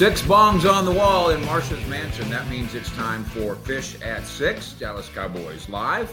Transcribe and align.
Six 0.00 0.22
bongs 0.22 0.64
on 0.64 0.86
the 0.86 0.92
wall 0.92 1.28
in 1.28 1.42
Marsha's 1.42 1.86
mansion. 1.86 2.30
That 2.30 2.48
means 2.48 2.74
it's 2.74 2.90
time 2.92 3.22
for 3.22 3.54
Fish 3.54 4.00
at 4.00 4.24
Six, 4.24 4.72
Dallas 4.72 5.10
Cowboys 5.10 5.68
live 5.68 6.08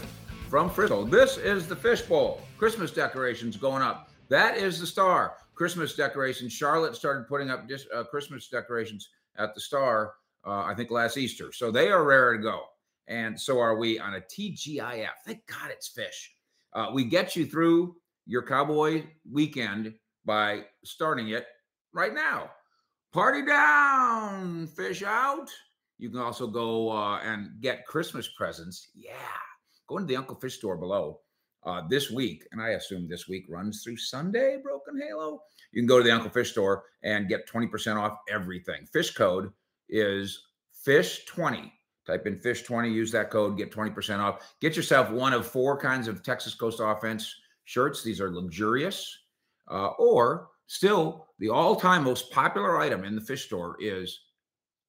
from 0.50 0.68
Frisco. 0.68 1.04
This 1.06 1.38
is 1.38 1.66
the 1.66 1.74
Fish 1.74 2.02
Bowl. 2.02 2.42
Christmas 2.58 2.90
decorations 2.90 3.56
going 3.56 3.82
up. 3.82 4.10
That 4.28 4.58
is 4.58 4.78
the 4.78 4.86
star. 4.86 5.36
Christmas 5.54 5.94
decorations. 5.94 6.52
Charlotte 6.52 6.96
started 6.96 7.26
putting 7.28 7.48
up 7.48 7.66
dis- 7.66 7.86
uh, 7.94 8.04
Christmas 8.04 8.50
decorations 8.50 9.08
at 9.38 9.54
the 9.54 9.60
star, 9.62 10.12
uh, 10.46 10.64
I 10.64 10.74
think 10.74 10.90
last 10.90 11.16
Easter. 11.16 11.50
So 11.50 11.70
they 11.70 11.88
are 11.88 12.04
rare 12.04 12.36
to 12.36 12.42
go. 12.42 12.64
And 13.06 13.40
so 13.40 13.58
are 13.58 13.78
we 13.78 13.98
on 13.98 14.16
a 14.16 14.20
TGIF. 14.20 15.08
Thank 15.24 15.46
God 15.46 15.70
it's 15.70 15.88
Fish. 15.88 16.34
Uh, 16.74 16.90
we 16.92 17.04
get 17.04 17.36
you 17.36 17.46
through 17.46 17.96
your 18.26 18.42
Cowboy 18.42 19.04
weekend 19.32 19.94
by 20.26 20.66
starting 20.84 21.28
it 21.28 21.46
right 21.94 22.12
now. 22.12 22.50
Party 23.12 23.44
down, 23.44 24.66
fish 24.66 25.02
out. 25.02 25.48
You 25.98 26.10
can 26.10 26.20
also 26.20 26.46
go 26.46 26.90
uh, 26.90 27.18
and 27.20 27.60
get 27.60 27.86
Christmas 27.86 28.28
presents. 28.36 28.88
Yeah. 28.94 29.12
Go 29.88 29.96
into 29.96 30.08
the 30.08 30.16
Uncle 30.16 30.36
Fish 30.36 30.58
store 30.58 30.76
below 30.76 31.20
uh, 31.64 31.82
this 31.88 32.10
week. 32.10 32.46
And 32.52 32.60
I 32.60 32.70
assume 32.70 33.08
this 33.08 33.26
week 33.26 33.46
runs 33.48 33.82
through 33.82 33.96
Sunday, 33.96 34.58
Broken 34.62 35.00
Halo. 35.00 35.42
You 35.72 35.82
can 35.82 35.86
go 35.86 35.98
to 35.98 36.04
the 36.04 36.12
Uncle 36.12 36.30
Fish 36.30 36.52
store 36.52 36.84
and 37.02 37.28
get 37.28 37.48
20% 37.48 37.96
off 37.96 38.18
everything. 38.30 38.86
Fish 38.92 39.14
code 39.14 39.50
is 39.88 40.46
fish20. 40.86 41.72
Type 42.06 42.26
in 42.26 42.36
fish20, 42.36 42.92
use 42.92 43.12
that 43.12 43.30
code, 43.30 43.58
get 43.58 43.70
20% 43.70 44.18
off. 44.18 44.54
Get 44.60 44.76
yourself 44.76 45.10
one 45.10 45.34
of 45.34 45.46
four 45.46 45.78
kinds 45.78 46.08
of 46.08 46.22
Texas 46.22 46.54
Coast 46.54 46.80
offense 46.82 47.34
shirts. 47.64 48.02
These 48.02 48.20
are 48.20 48.30
luxurious. 48.30 49.18
Uh, 49.70 49.88
or 49.98 50.48
still, 50.68 51.26
the 51.40 51.48
all 51.48 51.74
time 51.74 52.04
most 52.04 52.30
popular 52.30 52.78
item 52.78 53.04
in 53.04 53.16
the 53.16 53.20
fish 53.20 53.46
store 53.46 53.76
is 53.80 54.20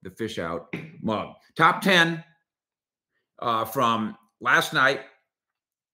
the 0.03 0.11
fish 0.11 0.37
out 0.37 0.73
mug. 1.01 1.33
Top 1.57 1.81
10 1.81 2.23
uh, 3.39 3.65
from 3.65 4.15
last 4.39 4.73
night, 4.73 5.01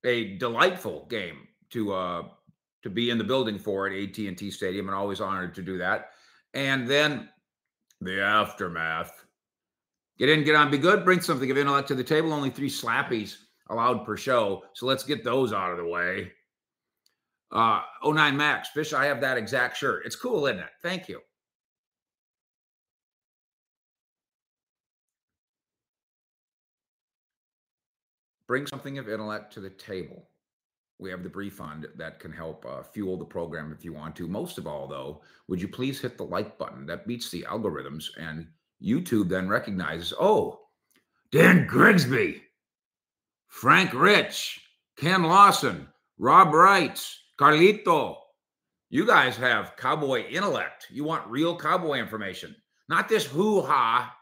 a 0.03 0.37
delightful 0.37 1.07
game 1.09 1.47
to 1.71 1.93
uh, 1.93 2.23
to 2.83 2.89
be 2.89 3.09
in 3.09 3.17
the 3.17 3.23
building 3.23 3.57
for 3.57 3.87
at 3.87 3.93
AT&T 3.93 4.51
Stadium, 4.51 4.87
and 4.87 4.95
always 4.95 5.21
honored 5.21 5.55
to 5.55 5.63
do 5.63 5.77
that. 5.79 6.11
And 6.53 6.87
then 6.87 7.29
the 8.01 8.21
aftermath. 8.21 9.25
Get 10.17 10.29
in, 10.29 10.43
get 10.43 10.55
on, 10.55 10.71
be 10.71 10.77
good. 10.77 11.03
Bring 11.03 11.19
something 11.19 11.49
of 11.49 11.57
intellect 11.57 11.87
to 11.89 11.95
the 11.95 12.03
table. 12.03 12.31
Only 12.31 12.49
three 12.49 12.69
slappies 12.69 13.37
allowed 13.69 14.05
per 14.05 14.15
show, 14.15 14.63
so 14.73 14.85
let's 14.85 15.03
get 15.03 15.23
those 15.23 15.51
out 15.51 15.71
of 15.71 15.77
the 15.77 15.85
way. 15.85 16.31
Uh, 17.55 17.79
09 18.03 18.35
Max, 18.35 18.67
Fish, 18.67 18.91
I 18.91 19.05
have 19.05 19.21
that 19.21 19.37
exact 19.37 19.77
shirt. 19.77 20.05
It's 20.05 20.17
cool, 20.17 20.45
isn't 20.45 20.59
it? 20.59 20.71
Thank 20.83 21.07
you. 21.07 21.21
Bring 28.45 28.67
something 28.67 28.97
of 28.97 29.07
intellect 29.07 29.53
to 29.53 29.61
the 29.61 29.69
table. 29.69 30.27
We 30.99 31.09
have 31.09 31.23
the 31.23 31.29
brief 31.29 31.53
fund 31.53 31.87
that 31.95 32.19
can 32.19 32.33
help 32.33 32.65
uh, 32.65 32.83
fuel 32.83 33.17
the 33.17 33.23
program 33.23 33.73
if 33.77 33.85
you 33.85 33.93
want 33.93 34.17
to. 34.17 34.27
Most 34.27 34.57
of 34.57 34.67
all, 34.67 34.85
though, 34.85 35.21
would 35.47 35.61
you 35.61 35.69
please 35.69 36.01
hit 36.01 36.17
the 36.17 36.25
like 36.25 36.57
button? 36.57 36.85
That 36.85 37.07
beats 37.07 37.29
the 37.29 37.43
algorithms, 37.43 38.07
and 38.17 38.47
YouTube 38.83 39.29
then 39.29 39.47
recognizes, 39.47 40.13
oh, 40.19 40.59
Dan 41.31 41.65
Grigsby, 41.67 42.41
Frank 43.47 43.93
Rich, 43.93 44.59
Ken 44.97 45.23
Lawson, 45.23 45.87
Rob 46.17 46.53
Wrights, 46.53 47.21
Carlito, 47.39 48.15
you 48.89 49.05
guys 49.05 49.35
have 49.37 49.75
cowboy 49.77 50.27
intellect. 50.27 50.87
You 50.89 51.03
want 51.03 51.27
real 51.27 51.57
cowboy 51.57 51.99
information, 51.99 52.55
not 52.87 53.09
this 53.09 53.25
hoo 53.25 53.61
ha. 53.61 54.15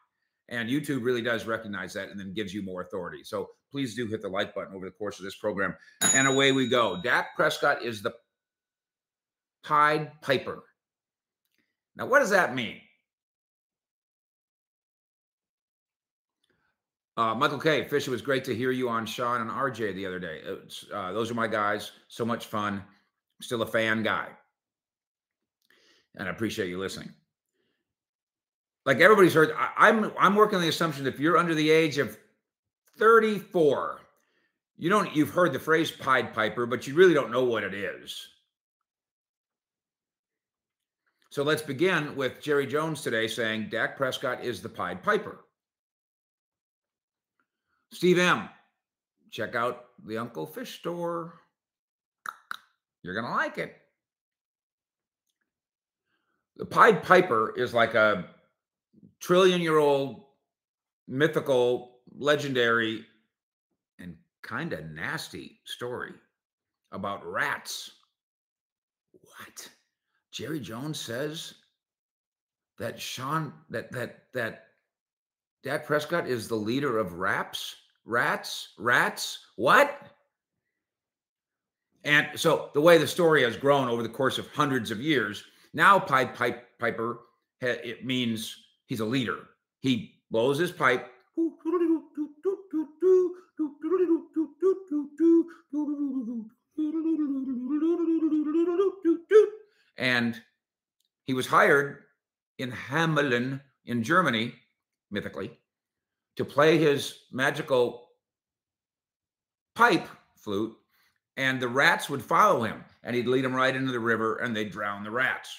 And 0.49 0.69
YouTube 0.69 1.03
really 1.03 1.21
does 1.21 1.45
recognize 1.45 1.93
that 1.93 2.09
and 2.09 2.19
then 2.19 2.33
gives 2.33 2.53
you 2.53 2.61
more 2.63 2.81
authority. 2.81 3.23
So 3.23 3.49
please 3.71 3.95
do 3.95 4.05
hit 4.05 4.21
the 4.21 4.27
like 4.27 4.53
button 4.53 4.75
over 4.75 4.85
the 4.85 4.91
course 4.91 5.17
of 5.17 5.25
this 5.25 5.35
program. 5.35 5.75
And 6.13 6.27
away 6.27 6.51
we 6.51 6.67
go. 6.67 7.01
Dak 7.01 7.35
Prescott 7.35 7.81
is 7.81 8.01
the 8.01 8.13
Pied 9.63 10.11
Piper. 10.21 10.63
Now, 11.95 12.05
what 12.07 12.19
does 12.19 12.31
that 12.31 12.53
mean? 12.53 12.81
Uh, 17.15 17.35
Michael 17.35 17.59
K. 17.59 17.83
Fisher 17.83 18.09
it 18.09 18.11
was 18.11 18.21
great 18.23 18.43
to 18.45 18.55
hear 18.55 18.71
you 18.71 18.89
on 18.89 19.05
Sean 19.05 19.41
and 19.41 19.49
RJ 19.49 19.93
the 19.95 20.05
other 20.05 20.19
day. 20.19 20.41
Uh, 20.93 21.11
those 21.13 21.29
are 21.29 21.35
my 21.35 21.47
guys. 21.47 21.91
So 22.07 22.25
much 22.25 22.47
fun. 22.47 22.83
Still 23.43 23.61
a 23.61 23.67
fan 23.67 24.03
guy. 24.03 24.27
And 26.15 26.29
I 26.29 26.31
appreciate 26.31 26.69
you 26.69 26.79
listening. 26.79 27.13
Like 28.85 28.99
everybody's 29.01 29.33
heard, 29.33 29.53
I, 29.57 29.89
I'm 29.89 30.11
I'm 30.17 30.35
working 30.35 30.55
on 30.55 30.61
the 30.61 30.69
assumption 30.69 31.03
that 31.03 31.13
if 31.13 31.19
you're 31.19 31.37
under 31.37 31.53
the 31.53 31.69
age 31.69 31.97
of 31.97 32.17
34, 32.97 33.99
you 34.77 34.89
don't 34.89 35.13
you've 35.15 35.29
heard 35.29 35.51
the 35.51 35.59
phrase 35.59 35.91
Pied 35.91 36.33
Piper, 36.33 36.65
but 36.65 36.87
you 36.87 36.95
really 36.95 37.13
don't 37.13 37.31
know 37.31 37.43
what 37.43 37.63
it 37.63 37.73
is. 37.73 38.27
So 41.29 41.43
let's 41.43 41.61
begin 41.61 42.15
with 42.15 42.41
Jerry 42.41 42.67
Jones 42.67 43.01
today 43.01 43.27
saying 43.27 43.69
Dak 43.69 43.97
Prescott 43.97 44.43
is 44.43 44.61
the 44.61 44.69
Pied 44.69 45.03
Piper. 45.03 45.45
Steve 47.91 48.19
M, 48.19 48.49
check 49.31 49.55
out 49.55 49.85
the 50.05 50.17
Uncle 50.17 50.45
Fish 50.45 50.79
store. 50.79 51.33
You're 53.03 53.13
going 53.13 53.25
to 53.25 53.31
like 53.31 53.57
it. 53.57 53.75
The 56.55 56.65
Pied 56.65 57.03
Piper 57.03 57.53
is 57.57 57.73
like 57.73 57.95
a 57.95 58.25
trillion 59.19 59.61
year 59.61 59.77
old 59.77 60.23
mythical, 61.07 61.99
legendary, 62.15 63.05
and 63.99 64.15
kind 64.41 64.73
of 64.73 64.85
nasty 64.85 65.59
story 65.65 66.13
about 66.91 67.25
rats. 67.25 67.91
What? 69.11 69.69
Jerry 70.31 70.59
Jones 70.59 70.99
says 70.99 71.55
that 72.79 72.99
Sean 72.99 73.53
that 73.69 73.91
that 73.91 74.23
that 74.33 74.65
Dak 75.63 75.85
Prescott 75.85 76.27
is 76.27 76.47
the 76.47 76.55
leader 76.55 76.97
of 76.97 77.13
raps, 77.13 77.75
rats, 78.05 78.69
rats. 78.77 79.39
What? 79.55 79.99
And 82.03 82.27
so 82.35 82.69
the 82.73 82.81
way 82.81 82.97
the 82.97 83.07
story 83.07 83.43
has 83.43 83.55
grown 83.55 83.87
over 83.87 84.03
the 84.03 84.09
course 84.09 84.37
of 84.37 84.47
hundreds 84.47 84.91
of 84.91 84.99
years, 84.99 85.43
now 85.73 85.99
Pied 85.99 86.35
Pipe 86.35 86.67
Piper 86.79 87.19
it 87.63 88.05
means 88.05 88.57
he's 88.85 88.99
a 88.99 89.05
leader. 89.05 89.47
He 89.79 90.15
blows 90.31 90.57
his 90.57 90.71
pipe. 90.71 91.09
And 99.97 100.41
he 101.25 101.33
was 101.33 101.47
hired 101.47 102.03
in 102.57 102.71
Hamelin 102.71 103.61
in 103.85 104.03
Germany, 104.03 104.53
mythically, 105.11 105.57
to 106.35 106.43
play 106.43 106.77
his 106.77 107.15
magical 107.31 108.09
pipe 109.75 110.07
flute 110.35 110.75
and 111.37 111.59
the 111.59 111.67
rats 111.67 112.09
would 112.09 112.21
follow 112.21 112.63
him 112.63 112.83
and 113.03 113.15
he'd 113.15 113.27
lead 113.27 113.43
them 113.43 113.55
right 113.55 113.75
into 113.75 113.91
the 113.91 113.99
river 113.99 114.37
and 114.37 114.55
they'd 114.55 114.71
drown 114.71 115.03
the 115.03 115.11
rats. 115.11 115.49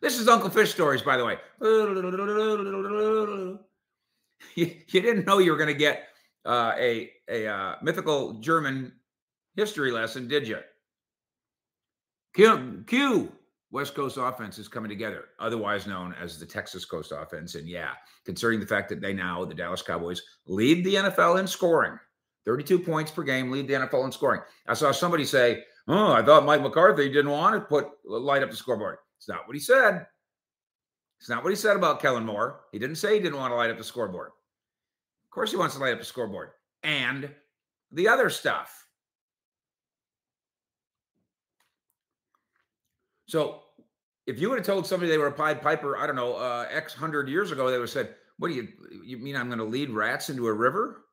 This 0.00 0.18
is 0.18 0.28
Uncle 0.28 0.50
Fish 0.50 0.72
stories, 0.72 1.02
by 1.02 1.16
the 1.16 1.24
way. 1.24 1.38
You, 4.56 4.74
didn't 4.90 5.24
know 5.24 5.38
you 5.38 5.52
were 5.52 5.56
going 5.56 5.68
to 5.68 5.74
get 5.74 6.08
uh, 6.44 6.72
a, 6.76 7.12
a 7.28 7.46
uh, 7.46 7.76
mythical 7.80 8.34
German 8.40 8.92
history 9.54 9.92
lesson, 9.92 10.26
did 10.26 10.48
you? 10.48 10.58
Q, 12.34 12.82
Q, 12.88 13.30
West 13.70 13.94
Coast 13.94 14.18
offense 14.20 14.58
is 14.58 14.66
coming 14.66 14.88
together, 14.88 15.26
otherwise 15.38 15.86
known 15.86 16.14
as 16.20 16.40
the 16.40 16.44
Texas 16.46 16.84
Coast 16.84 17.12
offense. 17.16 17.54
And 17.54 17.68
yeah, 17.68 17.90
concerning 18.24 18.58
the 18.58 18.66
fact 18.66 18.88
that 18.88 19.00
they 19.00 19.12
now, 19.12 19.44
the 19.44 19.54
Dallas 19.54 19.80
Cowboys, 19.80 20.20
lead 20.46 20.84
the 20.84 20.96
NFL 20.96 21.38
in 21.38 21.46
scoring 21.46 21.98
32 22.44 22.78
points 22.78 23.10
per 23.10 23.22
game, 23.22 23.50
lead 23.50 23.68
the 23.68 23.74
NFL 23.74 24.04
in 24.04 24.12
scoring. 24.12 24.40
I 24.66 24.74
saw 24.74 24.92
somebody 24.92 25.24
say, 25.24 25.64
"Oh, 25.88 26.12
I 26.12 26.22
thought 26.22 26.44
Mike 26.44 26.62
McCarthy 26.62 27.08
didn't 27.08 27.30
want 27.30 27.54
to 27.54 27.60
put 27.60 27.88
light 28.04 28.42
up 28.42 28.50
the 28.50 28.56
scoreboard." 28.56 28.98
It's 29.18 29.28
not 29.28 29.46
what 29.46 29.54
he 29.54 29.60
said. 29.60 30.06
It's 31.20 31.28
not 31.28 31.44
what 31.44 31.50
he 31.50 31.56
said 31.56 31.76
about 31.76 32.00
Kellen 32.00 32.26
Moore. 32.26 32.64
He 32.72 32.80
didn't 32.80 32.96
say 32.96 33.14
he 33.14 33.20
didn't 33.20 33.38
want 33.38 33.52
to 33.52 33.56
light 33.56 33.70
up 33.70 33.78
the 33.78 33.84
scoreboard. 33.84 34.30
Of 35.24 35.30
course, 35.30 35.52
he 35.52 35.56
wants 35.56 35.76
to 35.76 35.80
light 35.80 35.92
up 35.92 36.00
the 36.00 36.04
scoreboard 36.04 36.50
and 36.82 37.32
the 37.92 38.08
other 38.08 38.28
stuff. 38.28 38.86
So, 43.26 43.62
if 44.26 44.40
you 44.40 44.50
would 44.50 44.58
have 44.58 44.66
told 44.66 44.86
somebody 44.86 45.10
they 45.10 45.18
were 45.18 45.28
a 45.28 45.32
Pied 45.32 45.62
Piper, 45.62 45.96
I 45.96 46.06
don't 46.06 46.16
know, 46.16 46.34
uh, 46.34 46.66
X 46.68 46.92
hundred 46.92 47.28
years 47.28 47.50
ago, 47.50 47.70
they 47.70 47.78
would 47.78 47.84
have 47.84 47.90
said, 47.90 48.16
"What 48.38 48.48
do 48.48 48.54
you 48.54 48.68
you 49.04 49.16
mean? 49.18 49.36
I'm 49.36 49.46
going 49.46 49.58
to 49.58 49.64
lead 49.64 49.90
rats 49.90 50.28
into 50.28 50.48
a 50.48 50.52
river?" 50.52 51.04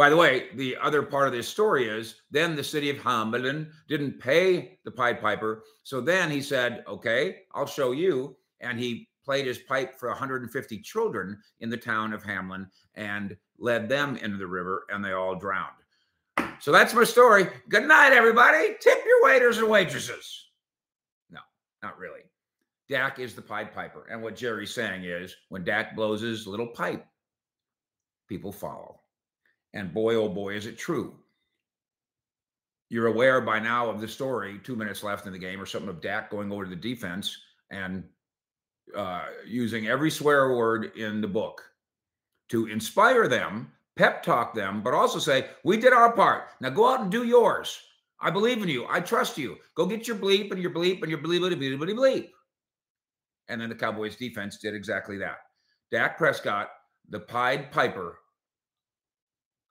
By 0.00 0.08
the 0.08 0.16
way, 0.16 0.48
the 0.54 0.78
other 0.80 1.02
part 1.02 1.26
of 1.26 1.34
this 1.34 1.46
story 1.46 1.86
is 1.86 2.22
then 2.30 2.56
the 2.56 2.64
city 2.64 2.88
of 2.88 2.96
Hamelin 2.96 3.68
didn't 3.86 4.18
pay 4.18 4.78
the 4.82 4.90
Pied 4.90 5.20
Piper. 5.20 5.62
So 5.82 6.00
then 6.00 6.30
he 6.30 6.40
said, 6.40 6.82
okay, 6.88 7.40
I'll 7.52 7.66
show 7.66 7.92
you. 7.92 8.34
And 8.60 8.80
he 8.80 9.10
played 9.26 9.44
his 9.44 9.58
pipe 9.58 9.94
for 10.00 10.08
150 10.08 10.78
children 10.78 11.38
in 11.58 11.68
the 11.68 11.76
town 11.76 12.14
of 12.14 12.22
Hamelin 12.22 12.68
and 12.94 13.36
led 13.58 13.90
them 13.90 14.16
into 14.16 14.38
the 14.38 14.46
river, 14.46 14.86
and 14.88 15.04
they 15.04 15.12
all 15.12 15.34
drowned. 15.34 15.74
So 16.60 16.72
that's 16.72 16.94
my 16.94 17.04
story. 17.04 17.48
Good 17.68 17.86
night, 17.86 18.14
everybody. 18.14 18.76
Tip 18.80 19.04
your 19.04 19.24
waiters 19.24 19.58
and 19.58 19.68
waitresses. 19.68 20.46
No, 21.28 21.40
not 21.82 21.98
really. 21.98 22.22
Dak 22.88 23.18
is 23.18 23.34
the 23.34 23.42
Pied 23.42 23.74
Piper. 23.74 24.06
And 24.10 24.22
what 24.22 24.34
Jerry's 24.34 24.74
saying 24.74 25.04
is 25.04 25.36
when 25.50 25.62
Dak 25.62 25.94
blows 25.94 26.22
his 26.22 26.46
little 26.46 26.68
pipe, 26.68 27.04
people 28.30 28.50
follow. 28.50 28.99
And 29.74 29.94
boy, 29.94 30.16
oh 30.16 30.28
boy, 30.28 30.54
is 30.54 30.66
it 30.66 30.78
true. 30.78 31.14
You're 32.88 33.06
aware 33.06 33.40
by 33.40 33.60
now 33.60 33.88
of 33.88 34.00
the 34.00 34.08
story, 34.08 34.60
two 34.64 34.74
minutes 34.74 35.04
left 35.04 35.26
in 35.26 35.32
the 35.32 35.38
game, 35.38 35.60
or 35.60 35.66
something 35.66 35.88
of 35.88 36.00
Dak 36.00 36.28
going 36.30 36.50
over 36.50 36.64
to 36.64 36.70
the 36.70 36.76
defense 36.76 37.36
and 37.70 38.02
uh, 38.96 39.26
using 39.46 39.86
every 39.86 40.10
swear 40.10 40.56
word 40.56 40.96
in 40.96 41.20
the 41.20 41.28
book 41.28 41.62
to 42.48 42.66
inspire 42.66 43.28
them, 43.28 43.70
pep 43.94 44.24
talk 44.24 44.54
them, 44.54 44.82
but 44.82 44.92
also 44.92 45.20
say, 45.20 45.46
We 45.62 45.76
did 45.76 45.92
our 45.92 46.12
part. 46.12 46.48
Now 46.60 46.70
go 46.70 46.92
out 46.92 47.00
and 47.00 47.10
do 47.12 47.24
yours. 47.24 47.80
I 48.20 48.30
believe 48.30 48.60
in 48.62 48.68
you. 48.68 48.86
I 48.90 49.00
trust 49.00 49.38
you. 49.38 49.56
Go 49.76 49.86
get 49.86 50.08
your 50.08 50.16
bleep 50.16 50.50
and 50.50 50.60
your 50.60 50.72
bleep 50.72 51.02
and 51.02 51.10
your 51.10 51.20
bleep 51.20 51.52
and 51.52 51.62
bleep 51.62 51.78
bleep 51.78 51.94
bleep. 51.94 52.28
And 53.48 53.60
then 53.60 53.68
the 53.68 53.74
Cowboys 53.74 54.16
defense 54.16 54.58
did 54.58 54.74
exactly 54.74 55.16
that. 55.18 55.38
Dak 55.90 56.18
Prescott, 56.18 56.70
the 57.08 57.20
Pied 57.20 57.72
Piper 57.72 58.18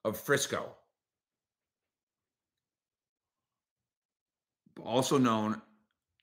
of 0.06 0.20
Frisco, 0.20 0.76
also 4.84 5.18
known 5.18 5.62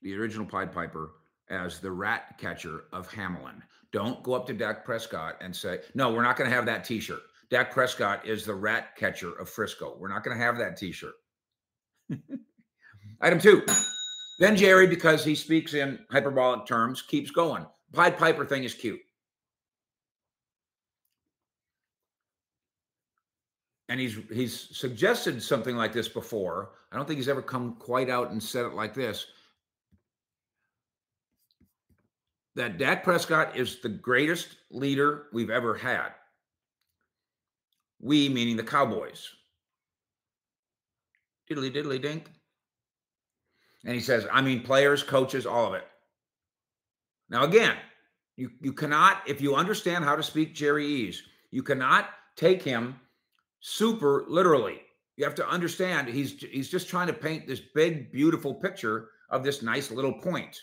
the 0.02 0.14
original 0.16 0.46
Pied 0.46 0.72
Piper 0.72 1.12
as 1.50 1.80
the 1.80 1.90
rat 1.90 2.38
catcher 2.38 2.84
of 2.92 3.08
Hamelin. 3.10 3.60
Don't 3.92 4.22
go 4.22 4.34
up 4.34 4.46
to 4.46 4.52
Dak 4.52 4.84
Prescott 4.84 5.36
and 5.40 5.54
say, 5.54 5.80
no, 5.94 6.12
we're 6.12 6.22
not 6.22 6.36
going 6.36 6.50
to 6.50 6.54
have 6.54 6.66
that 6.66 6.84
t 6.84 7.00
shirt. 7.00 7.22
Dak 7.50 7.70
Prescott 7.70 8.26
is 8.26 8.44
the 8.44 8.54
rat 8.54 8.96
catcher 8.96 9.32
of 9.38 9.48
Frisco. 9.48 9.96
We're 9.98 10.08
not 10.08 10.24
going 10.24 10.36
to 10.36 10.42
have 10.42 10.58
that 10.58 10.76
t 10.76 10.92
shirt. 10.92 11.14
Item 13.20 13.38
two. 13.38 13.64
Then 14.38 14.56
Jerry, 14.56 14.86
because 14.86 15.24
he 15.24 15.34
speaks 15.34 15.72
in 15.74 15.98
hyperbolic 16.10 16.66
terms, 16.66 17.00
keeps 17.00 17.30
going. 17.30 17.64
Pied 17.92 18.18
Piper 18.18 18.44
thing 18.44 18.64
is 18.64 18.74
cute. 18.74 19.00
And 23.88 24.00
he's 24.00 24.18
he's 24.32 24.76
suggested 24.76 25.42
something 25.42 25.76
like 25.76 25.92
this 25.92 26.08
before. 26.08 26.70
I 26.90 26.96
don't 26.96 27.06
think 27.06 27.18
he's 27.18 27.28
ever 27.28 27.42
come 27.42 27.74
quite 27.74 28.10
out 28.10 28.30
and 28.30 28.42
said 28.42 28.64
it 28.64 28.74
like 28.74 28.94
this. 28.94 29.26
that 32.56 32.78
Dak 32.78 33.04
Prescott 33.04 33.54
is 33.54 33.80
the 33.80 33.88
greatest 33.88 34.48
leader 34.70 35.26
we've 35.32 35.50
ever 35.50 35.74
had. 35.74 36.08
We, 38.00 38.28
meaning 38.30 38.56
the 38.56 38.62
Cowboys. 38.62 39.28
Diddly 41.48 41.72
diddly 41.72 42.00
dink. 42.00 42.30
And 43.84 43.94
he 43.94 44.00
says, 44.00 44.26
I 44.32 44.40
mean, 44.40 44.62
players, 44.62 45.02
coaches, 45.02 45.46
all 45.46 45.66
of 45.66 45.74
it. 45.74 45.86
Now, 47.28 47.44
again, 47.44 47.76
you, 48.36 48.50
you 48.60 48.72
cannot, 48.72 49.22
if 49.26 49.40
you 49.40 49.54
understand 49.54 50.04
how 50.04 50.16
to 50.16 50.22
speak 50.22 50.54
Jerry 50.54 50.86
Ease, 50.86 51.22
you 51.50 51.62
cannot 51.62 52.08
take 52.36 52.62
him 52.62 52.98
super 53.60 54.24
literally. 54.28 54.80
You 55.16 55.24
have 55.24 55.34
to 55.36 55.48
understand 55.48 56.08
he's 56.08 56.32
he's 56.32 56.68
just 56.68 56.88
trying 56.88 57.06
to 57.06 57.12
paint 57.12 57.46
this 57.46 57.60
big, 57.74 58.12
beautiful 58.12 58.54
picture 58.54 59.10
of 59.30 59.42
this 59.42 59.62
nice 59.62 59.90
little 59.90 60.12
point. 60.12 60.60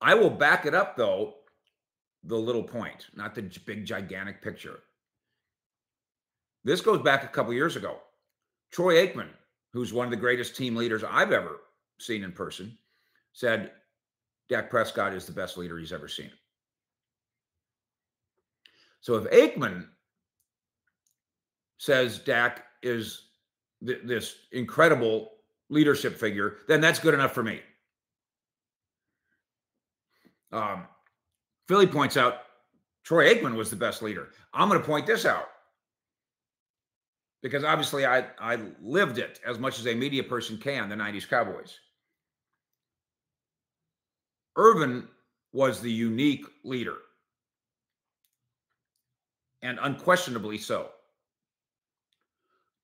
I 0.00 0.14
will 0.14 0.30
back 0.30 0.66
it 0.66 0.74
up 0.74 0.96
though, 0.96 1.34
the 2.24 2.36
little 2.36 2.62
point, 2.62 3.06
not 3.14 3.34
the 3.34 3.42
big 3.64 3.84
gigantic 3.84 4.42
picture. 4.42 4.80
This 6.64 6.80
goes 6.80 7.00
back 7.02 7.24
a 7.24 7.28
couple 7.28 7.52
years 7.52 7.76
ago. 7.76 7.98
Troy 8.70 9.06
Aikman, 9.06 9.28
who's 9.72 9.92
one 9.92 10.06
of 10.06 10.10
the 10.10 10.16
greatest 10.16 10.56
team 10.56 10.76
leaders 10.76 11.04
I've 11.04 11.32
ever 11.32 11.60
seen 11.98 12.24
in 12.24 12.32
person, 12.32 12.76
said 13.32 13.72
Dak 14.48 14.70
Prescott 14.70 15.14
is 15.14 15.26
the 15.26 15.32
best 15.32 15.56
leader 15.56 15.78
he's 15.78 15.92
ever 15.92 16.08
seen. 16.08 16.30
So 19.00 19.14
if 19.16 19.30
Aikman 19.30 19.86
says 21.78 22.18
Dak 22.18 22.64
is 22.82 23.28
th- 23.86 24.00
this 24.04 24.36
incredible 24.52 25.32
leadership 25.68 26.16
figure, 26.18 26.58
then 26.68 26.80
that's 26.80 26.98
good 26.98 27.14
enough 27.14 27.32
for 27.32 27.42
me. 27.42 27.60
Um, 30.52 30.84
Philly 31.68 31.86
points 31.86 32.16
out 32.16 32.42
Troy 33.04 33.32
Aikman 33.32 33.54
was 33.54 33.70
the 33.70 33.76
best 33.76 34.02
leader. 34.02 34.28
I'm 34.52 34.68
going 34.68 34.80
to 34.80 34.86
point 34.86 35.06
this 35.06 35.24
out 35.24 35.48
because 37.42 37.64
obviously 37.64 38.04
I, 38.04 38.26
I 38.38 38.58
lived 38.82 39.18
it 39.18 39.40
as 39.46 39.58
much 39.58 39.78
as 39.78 39.86
a 39.86 39.94
media 39.94 40.22
person 40.22 40.58
can, 40.58 40.88
the 40.88 40.96
90s 40.96 41.28
Cowboys. 41.28 41.78
Irvin 44.56 45.08
was 45.52 45.80
the 45.80 45.90
unique 45.90 46.44
leader, 46.64 46.96
and 49.62 49.78
unquestionably 49.82 50.58
so, 50.58 50.90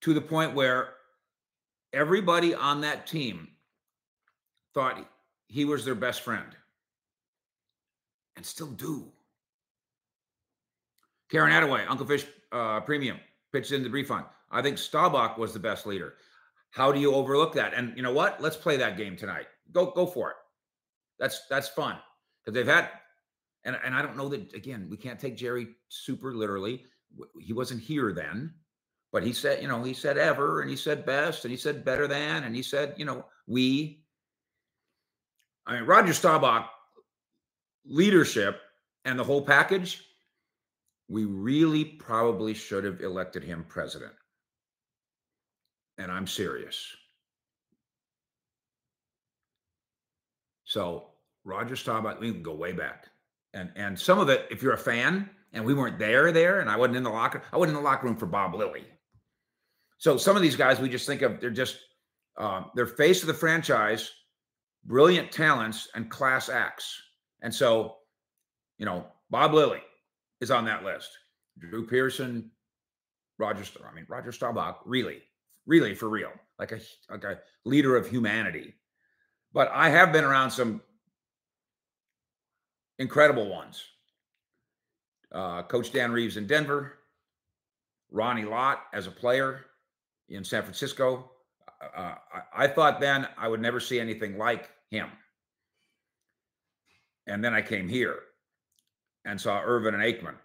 to 0.03 0.15
the 0.15 0.21
point 0.21 0.55
where 0.55 0.95
everybody 1.93 2.55
on 2.55 2.81
that 2.83 3.07
team 3.07 3.49
thought 4.75 5.09
he 5.49 5.65
was 5.65 5.85
their 5.85 5.95
best 5.95 6.21
friend 6.21 6.57
and 8.37 8.45
still 8.45 8.67
do. 8.67 9.07
Karen 11.31 11.51
Attaway, 11.51 11.89
Uncle 11.89 12.07
Fish 12.07 12.27
uh, 12.53 12.81
Premium, 12.81 13.19
pitched 13.53 13.73
in 13.73 13.83
the 13.83 13.89
brief 13.89 14.11
on. 14.11 14.25
I 14.51 14.63
think 14.63 14.79
Staubach 14.79 15.39
was 15.39 15.53
the 15.53 15.59
best 15.59 15.87
leader. 15.87 16.15
How 16.71 16.93
do 16.93 17.01
you 17.01 17.15
overlook 17.15 17.55
that? 17.55 17.75
And 17.75 17.97
you 17.97 18.03
know 18.03 18.13
what? 18.13 18.41
Let's 18.41 18.57
play 18.57 18.77
that 18.77 18.97
game 18.97 19.17
tonight. 19.17 19.47
Go 19.73 19.87
go 19.91 20.07
for 20.07 20.31
it. 20.31 20.37
That's 21.19 21.47
that's 21.49 21.69
fun 21.69 21.97
because 22.45 22.55
they've 22.55 22.67
had, 22.67 22.91
and 23.67 23.77
and 23.85 23.95
I 23.95 24.01
don't 24.01 24.17
know 24.17 24.29
that 24.31 24.55
again. 24.55 24.87
We 24.89 24.97
can't 24.97 25.21
take 25.21 25.37
Jerry 25.37 25.69
super 25.89 26.35
literally. 26.35 26.85
He 27.41 27.53
wasn't 27.53 27.83
here 27.83 28.13
then, 28.13 28.55
but 29.13 29.23
he 29.23 29.33
said 29.33 29.61
you 29.61 29.69
know 29.69 29.83
he 29.83 29.93
said 29.93 30.17
ever 30.17 30.63
and 30.63 30.71
he 30.71 30.77
said 30.77 31.05
best 31.05 31.45
and 31.45 31.51
he 31.51 31.59
said 31.59 31.85
better 31.85 32.07
than 32.07 32.45
and 32.45 32.57
he 32.57 32.63
said 32.63 32.95
you 32.97 33.05
know 33.05 33.27
we. 33.47 34.03
I 35.67 35.75
mean 35.75 35.85
Roger 35.85 36.15
Staubach 36.15 36.71
leadership 37.85 38.61
and 39.05 39.19
the 39.19 39.25
whole 39.25 39.43
package, 39.43 40.03
we 41.09 41.25
really 41.25 41.85
probably 41.85 42.55
should 42.55 42.85
have 42.85 43.01
elected 43.01 43.45
him 43.45 43.65
president. 43.69 44.13
And 45.99 46.11
I'm 46.11 46.27
serious. 46.27 46.85
So 50.65 51.07
Roger 51.45 51.77
Staubach, 51.77 52.21
we 52.21 52.33
can 52.33 52.43
go 52.43 52.55
way 52.55 52.73
back. 52.73 53.07
And 53.57 53.73
and 53.75 53.99
some 53.99 54.19
of 54.19 54.29
it, 54.29 54.47
if 54.51 54.63
you're 54.63 54.75
a 54.75 54.79
fan, 54.79 55.29
and 55.53 55.65
we 55.65 55.75
weren't 55.75 55.99
there 55.99 56.31
there, 56.31 56.61
and 56.61 56.71
I 56.71 56.77
wasn't 56.77 56.99
in 56.99 57.03
the 57.03 57.11
locker, 57.11 57.43
I 57.53 57.57
wasn't 57.57 57.79
in 57.79 57.83
the 57.83 57.89
locker 57.89 58.07
room 58.07 58.17
for 58.17 58.27
Bob 58.27 58.55
Lilly. 58.55 58.85
So 59.99 60.19
some 60.19 60.37
of 60.37 60.43
these 60.43 60.57
guys 60.57 60.79
we 60.79 60.91
just 60.91 61.07
think 61.07 61.23
of, 61.23 61.41
they're 61.41 61.51
just 61.51 61.79
uh, 62.37 62.65
they're 62.75 62.87
face 62.87 63.23
of 63.23 63.29
the 63.29 63.35
franchise, 63.35 64.13
brilliant 64.85 65.33
talents 65.33 65.89
and 65.95 66.11
class 66.11 66.51
acts. 66.51 67.03
And 67.41 67.55
so, 67.55 67.97
you 68.77 68.85
know, 68.85 69.07
Bob 69.31 69.55
Lilly 69.55 69.83
is 70.43 70.51
on 70.51 70.67
that 70.67 70.85
list. 70.85 71.11
Drew 71.59 71.87
Pearson, 71.87 72.51
Roger, 73.39 73.65
I 73.91 73.95
mean, 73.95 74.05
Roger 74.07 74.33
Staubach, 74.33 74.81
really, 74.85 75.23
really 75.65 75.95
for 75.95 76.11
real, 76.11 76.33
like 76.59 76.73
a 76.73 76.81
like 77.09 77.25
a 77.25 77.41
leader 77.65 77.97
of 77.97 78.07
humanity. 78.07 78.75
But 79.55 79.71
I 79.73 79.89
have 79.89 80.13
been 80.13 80.25
around 80.25 80.51
some 80.51 80.83
incredible 82.99 83.49
ones. 83.49 83.85
Uh, 85.33 85.63
Coach 85.63 85.93
Dan 85.93 86.13
Reeves 86.13 86.37
in 86.37 86.47
Denver, 86.47 86.99
Ronnie 88.11 88.45
Lott 88.45 88.85
as 88.93 89.07
a 89.07 89.11
player 89.11 89.67
in 90.29 90.45
San 90.45 90.63
Francisco. 90.63 91.31
Uh, 91.83 92.01
uh 92.01 92.15
I, 92.33 92.65
I 92.65 92.67
thought 92.69 93.01
then 93.01 93.27
I 93.37 93.49
would 93.49 93.61
never 93.61 93.81
see 93.81 94.01
anything 94.01 94.39
like 94.39 94.71
him. 94.91 95.09
And 97.27 97.43
then 97.43 97.55
I 97.55 97.61
came 97.61 97.89
here 97.89 98.21
and 99.25 99.41
saw 99.41 99.61
Irvin 99.61 99.95
and 99.95 100.03
Aikman 100.03 100.37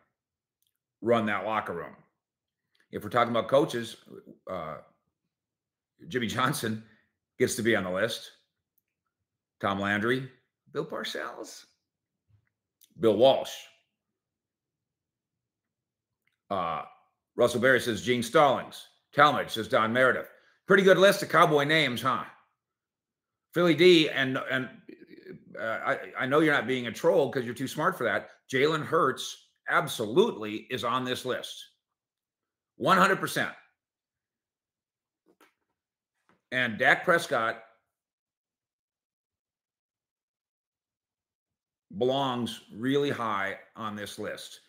run 1.01 1.25
that 1.27 1.45
locker 1.45 1.73
room. 1.73 1.95
If 2.91 3.03
we're 3.03 3.09
talking 3.09 3.31
about 3.31 3.47
coaches, 3.47 3.97
uh, 4.51 4.77
Jimmy 6.07 6.27
Johnson 6.35 6.83
gets 7.39 7.55
to 7.55 7.63
be 7.63 7.75
on 7.75 7.83
the 7.83 7.91
list. 7.91 8.31
Tom 9.61 9.79
Landry, 9.79 10.27
Bill 10.73 10.85
Parcells, 10.85 11.65
Bill 12.99 13.15
Walsh. 13.15 13.51
Uh, 16.49 16.83
Russell 17.35 17.61
Berry 17.61 17.79
says 17.79 18.01
Gene 18.01 18.23
Stallings. 18.23 18.87
Talmadge 19.13 19.49
says 19.51 19.67
Don 19.67 19.91
Meredith. 19.93 20.29
Pretty 20.67 20.83
good 20.83 20.97
list 20.97 21.23
of 21.23 21.29
cowboy 21.29 21.63
names, 21.63 22.01
huh? 22.01 22.23
Philly 23.53 23.75
D, 23.75 24.09
and 24.09 24.39
and 24.49 24.69
uh, 25.59 25.79
I, 25.85 25.97
I 26.19 26.25
know 26.25 26.39
you're 26.39 26.53
not 26.53 26.67
being 26.67 26.87
a 26.87 26.91
troll 26.91 27.29
because 27.29 27.45
you're 27.45 27.53
too 27.53 27.67
smart 27.67 27.97
for 27.97 28.03
that. 28.05 28.29
Jalen 28.51 28.85
Hurts 28.85 29.47
absolutely 29.69 30.67
is 30.69 30.83
on 30.83 31.03
this 31.03 31.25
list. 31.25 31.65
100%. 32.81 33.51
And 36.51 36.77
Dak 36.77 37.05
Prescott 37.05 37.63
belongs 41.97 42.61
really 42.73 43.09
high 43.09 43.57
on 43.75 43.95
this 43.95 44.19
list. 44.19 44.61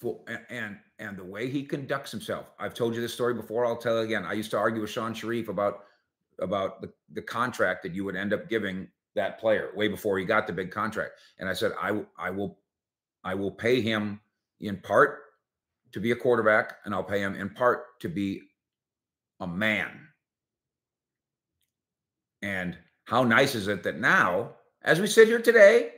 For, 0.00 0.20
and 0.48 0.76
and 1.00 1.16
the 1.16 1.24
way 1.24 1.50
he 1.50 1.64
conducts 1.64 2.12
himself. 2.12 2.46
I've 2.60 2.74
told 2.74 2.94
you 2.94 3.00
this 3.00 3.12
story 3.12 3.34
before. 3.34 3.66
I'll 3.66 3.76
tell 3.76 3.98
it 3.98 4.04
again. 4.04 4.24
I 4.24 4.34
used 4.34 4.52
to 4.52 4.56
argue 4.56 4.80
with 4.80 4.90
Sean 4.90 5.12
Sharif 5.12 5.48
about 5.48 5.86
about 6.40 6.80
the, 6.80 6.92
the 7.14 7.22
contract 7.22 7.82
that 7.82 7.94
you 7.94 8.04
would 8.04 8.14
end 8.14 8.32
up 8.32 8.48
giving 8.48 8.86
that 9.16 9.40
player 9.40 9.70
way 9.74 9.88
before 9.88 10.16
he 10.16 10.24
got 10.24 10.46
the 10.46 10.52
big 10.52 10.70
contract. 10.70 11.12
And 11.40 11.48
I 11.48 11.52
said, 11.52 11.72
I 11.80 12.00
I 12.16 12.30
will 12.30 12.60
I 13.24 13.34
will 13.34 13.50
pay 13.50 13.80
him 13.80 14.20
in 14.60 14.76
part 14.76 15.20
to 15.90 16.00
be 16.00 16.12
a 16.12 16.16
quarterback, 16.16 16.76
and 16.84 16.94
I'll 16.94 17.02
pay 17.02 17.20
him 17.20 17.34
in 17.34 17.50
part 17.50 17.98
to 18.00 18.08
be 18.08 18.42
a 19.40 19.46
man. 19.48 20.06
And 22.42 22.78
how 23.04 23.24
nice 23.24 23.56
is 23.56 23.66
it 23.66 23.82
that 23.82 23.98
now, 23.98 24.50
as 24.82 25.00
we 25.00 25.08
sit 25.08 25.26
here 25.26 25.40
today, 25.40 25.92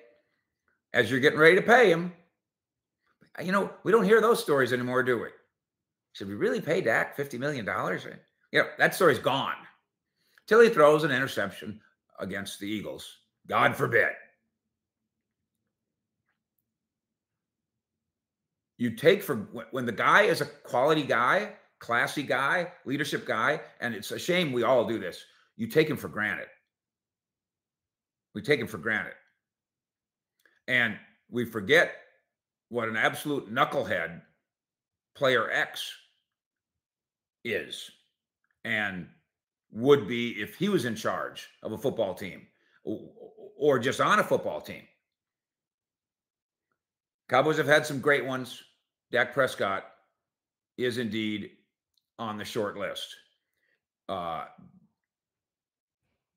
as 0.93 1.11
you're 1.11 1.21
getting 1.21 1.39
ready 1.39 1.57
to 1.57 1.63
pay 1.63 1.91
him, 1.91 2.13
you 3.43 3.53
know, 3.53 3.71
we 3.85 3.93
don't 3.93 4.05
hear 4.05 4.21
those 4.21 4.43
stories 4.43 4.73
anymore, 4.73 5.03
do 5.03 5.19
we? 5.19 5.29
Should 6.13 6.29
we 6.29 6.35
really 6.35 6.61
pay 6.61 6.81
Dak 6.81 7.17
$50 7.17 7.39
million? 7.39 7.65
You 8.53 8.59
know, 8.61 8.69
that 8.79 8.95
story's 8.95 9.19
gone. 9.19 9.55
Till 10.47 10.61
he 10.61 10.69
throws 10.69 11.05
an 11.05 11.13
interception 11.13 11.81
against 12.19 12.59
the 12.59 12.67
Eagles. 12.67 13.19
God 13.47 13.77
forbid. 13.77 14.11
You 18.79 18.91
take 18.97 19.23
for 19.23 19.37
when 19.71 19.87
the 19.87 19.93
guy 19.93 20.23
is 20.23 20.41
a 20.41 20.47
quality 20.47 21.03
guy, 21.03 21.53
classy 21.79 22.23
guy, 22.23 22.73
leadership 22.85 23.27
guy, 23.27 23.61
and 23.81 23.95
it's 23.95 24.11
a 24.11 24.19
shame 24.19 24.53
we 24.53 24.63
all 24.63 24.87
do 24.87 24.99
this. 24.99 25.23
You 25.57 25.67
take 25.67 25.89
him 25.89 25.97
for 25.97 26.09
granted. 26.09 26.47
We 28.35 28.43
take 28.43 28.59
him 28.59 28.67
for 28.67 28.79
granted. 28.79 29.13
And 30.71 30.97
we 31.29 31.45
forget 31.45 31.97
what 32.69 32.89
an 32.89 32.97
absolute 32.97 33.53
knucklehead 33.53 34.23
player 35.17 35.51
X 35.51 35.93
is 37.45 37.91
and 38.65 39.09
would 39.73 40.07
be 40.07 40.41
if 40.41 40.55
he 40.55 40.69
was 40.69 40.85
in 40.85 40.95
charge 40.95 41.49
of 41.65 41.73
a 41.73 41.79
football 41.79 42.15
team 42.15 42.47
or 42.85 43.81
just 43.81 44.01
on 44.01 44.21
a 44.21 44.25
football 44.25 44.61
team. 44.61 44.85
Cowboys 47.29 47.57
have 47.57 47.67
had 47.67 47.85
some 47.85 47.99
great 47.99 48.25
ones. 48.25 48.63
Dak 49.11 49.35
Prescott 49.35 49.87
is 50.79 50.99
indeed 50.99 51.51
on 52.21 52.39
the 52.39 52.45
short 52.45 52.77
list. 52.77 53.17
Uh, 54.09 54.45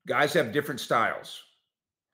guys 0.08 0.32
have 0.32 0.52
different 0.52 0.80
styles. 0.80 1.40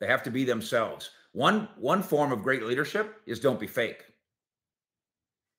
They 0.00 0.06
have 0.06 0.22
to 0.24 0.30
be 0.30 0.44
themselves. 0.44 1.10
One 1.32 1.68
one 1.76 2.02
form 2.02 2.32
of 2.32 2.42
great 2.42 2.64
leadership 2.64 3.20
is 3.26 3.40
don't 3.40 3.60
be 3.60 3.66
fake. 3.66 4.02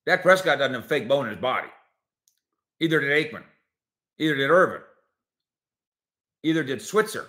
Dak 0.06 0.22
Prescott 0.22 0.58
doesn't 0.58 0.74
have 0.74 0.86
fake 0.86 1.08
bone 1.08 1.26
in 1.26 1.32
his 1.32 1.42
body. 1.42 1.70
Either 2.80 3.00
did 3.00 3.12
Aikman. 3.12 3.44
Either 4.18 4.36
did 4.36 4.50
Irvin. 4.50 4.82
Either 6.44 6.64
did 6.64 6.82
Switzer. 6.82 7.28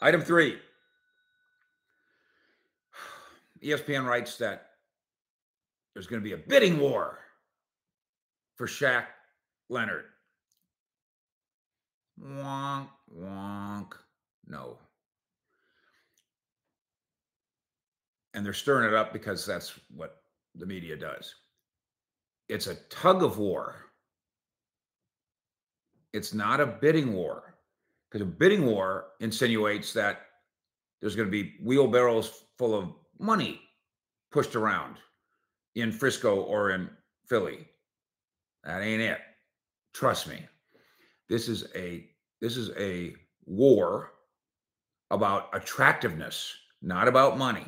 Item 0.00 0.22
three. 0.22 0.58
ESPN 3.62 4.06
writes 4.06 4.38
that 4.38 4.70
there's 5.92 6.06
going 6.06 6.22
to 6.22 6.24
be 6.24 6.32
a 6.32 6.38
bidding 6.38 6.78
war 6.78 7.18
for 8.56 8.66
Shaq 8.66 9.04
Leonard. 9.68 10.04
Wonk, 12.22 12.88
wonk. 13.16 13.92
No. 14.46 14.78
And 18.34 18.44
they're 18.44 18.52
stirring 18.52 18.88
it 18.88 18.94
up 18.94 19.12
because 19.12 19.44
that's 19.44 19.72
what 19.94 20.22
the 20.54 20.66
media 20.66 20.96
does. 20.96 21.34
It's 22.48 22.66
a 22.66 22.76
tug 22.88 23.22
of 23.22 23.38
war. 23.38 23.76
It's 26.12 26.34
not 26.34 26.60
a 26.60 26.66
bidding 26.66 27.12
war 27.12 27.54
because 28.10 28.22
a 28.22 28.30
bidding 28.30 28.66
war 28.66 29.06
insinuates 29.20 29.92
that 29.92 30.22
there's 31.00 31.16
going 31.16 31.28
to 31.28 31.32
be 31.32 31.54
wheelbarrows 31.62 32.44
full 32.58 32.74
of 32.74 32.92
money 33.18 33.60
pushed 34.32 34.56
around 34.56 34.96
in 35.76 35.92
Frisco 35.92 36.40
or 36.40 36.70
in 36.70 36.90
Philly. 37.26 37.68
That 38.64 38.82
ain't 38.82 39.02
it. 39.02 39.18
Trust 39.94 40.28
me. 40.28 40.46
This 41.28 41.48
is 41.48 41.66
a 41.74 42.09
this 42.40 42.56
is 42.56 42.70
a 42.78 43.14
war 43.44 44.12
about 45.10 45.48
attractiveness, 45.52 46.54
not 46.82 47.08
about 47.08 47.38
money. 47.38 47.66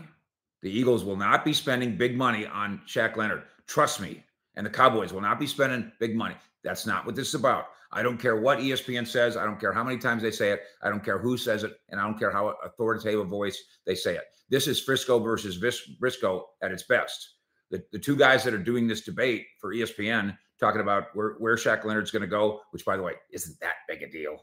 The 0.63 0.71
Eagles 0.71 1.05
will 1.05 1.17
not 1.17 1.45
be 1.45 1.53
spending 1.53 1.97
big 1.97 2.17
money 2.17 2.47
on 2.47 2.81
Shaq 2.87 3.17
Leonard. 3.17 3.43
Trust 3.67 4.01
me. 4.01 4.25
And 4.55 4.65
the 4.65 4.71
Cowboys 4.71 5.13
will 5.13 5.21
not 5.21 5.41
be 5.41 5.47
spending 5.47 5.91
big 5.99 6.15
money. 6.15 6.37
That's 6.63 6.87
not 6.87 7.05
what 7.05 7.17
this 7.17 7.29
is 7.29 7.35
about. 7.35 7.67
I 7.91 8.03
don't 8.03 8.19
care 8.19 8.37
what 8.37 8.59
ESPN 8.59 9.07
says. 9.07 9.37
I 9.37 9.45
don't 9.45 9.61
care 9.61 9.73
how 9.73 9.83
many 9.85 9.99
times 9.99 10.23
they 10.23 10.31
say 10.31 10.51
it. 10.51 10.63
I 10.83 10.89
don't 10.89 11.05
care 11.05 11.19
who 11.19 11.37
says 11.37 11.65
it. 11.65 11.79
And 11.89 12.01
I 12.01 12.05
don't 12.05 12.19
care 12.19 12.31
how 12.31 12.55
authoritative 12.65 13.21
a 13.21 13.25
voice 13.25 13.61
they 13.87 13.95
say 13.95 14.15
it. 14.15 14.25
This 14.49 14.69
is 14.69 14.81
Frisco 14.81 15.19
versus 15.19 15.59
Bristol 15.99 16.51
at 16.63 16.71
its 16.73 16.85
best. 16.85 17.37
The, 17.71 17.83
the 17.91 17.99
two 17.99 18.17
guys 18.17 18.45
that 18.45 18.55
are 18.55 18.59
doing 18.59 18.87
this 18.87 19.01
debate 19.01 19.47
for 19.59 19.75
ESPN 19.75 20.37
talking 20.61 20.81
about 20.81 21.05
where, 21.15 21.35
where 21.39 21.57
Shaq 21.57 21.85
Leonard's 21.85 22.11
going 22.11 22.23
to 22.23 22.29
go, 22.29 22.61
which, 22.71 22.85
by 22.85 22.97
the 22.97 23.03
way, 23.03 23.15
isn't 23.31 23.59
that 23.61 23.75
big 23.89 24.03
a 24.03 24.11
deal. 24.11 24.37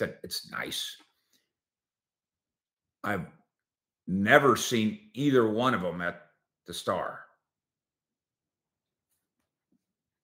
A, 0.00 0.10
it's 0.22 0.50
nice. 0.50 0.96
I've 3.04 3.26
never 4.06 4.56
seen 4.56 4.98
either 5.14 5.48
one 5.48 5.74
of 5.74 5.80
them 5.80 6.00
at 6.00 6.22
the 6.66 6.74
Star. 6.74 7.20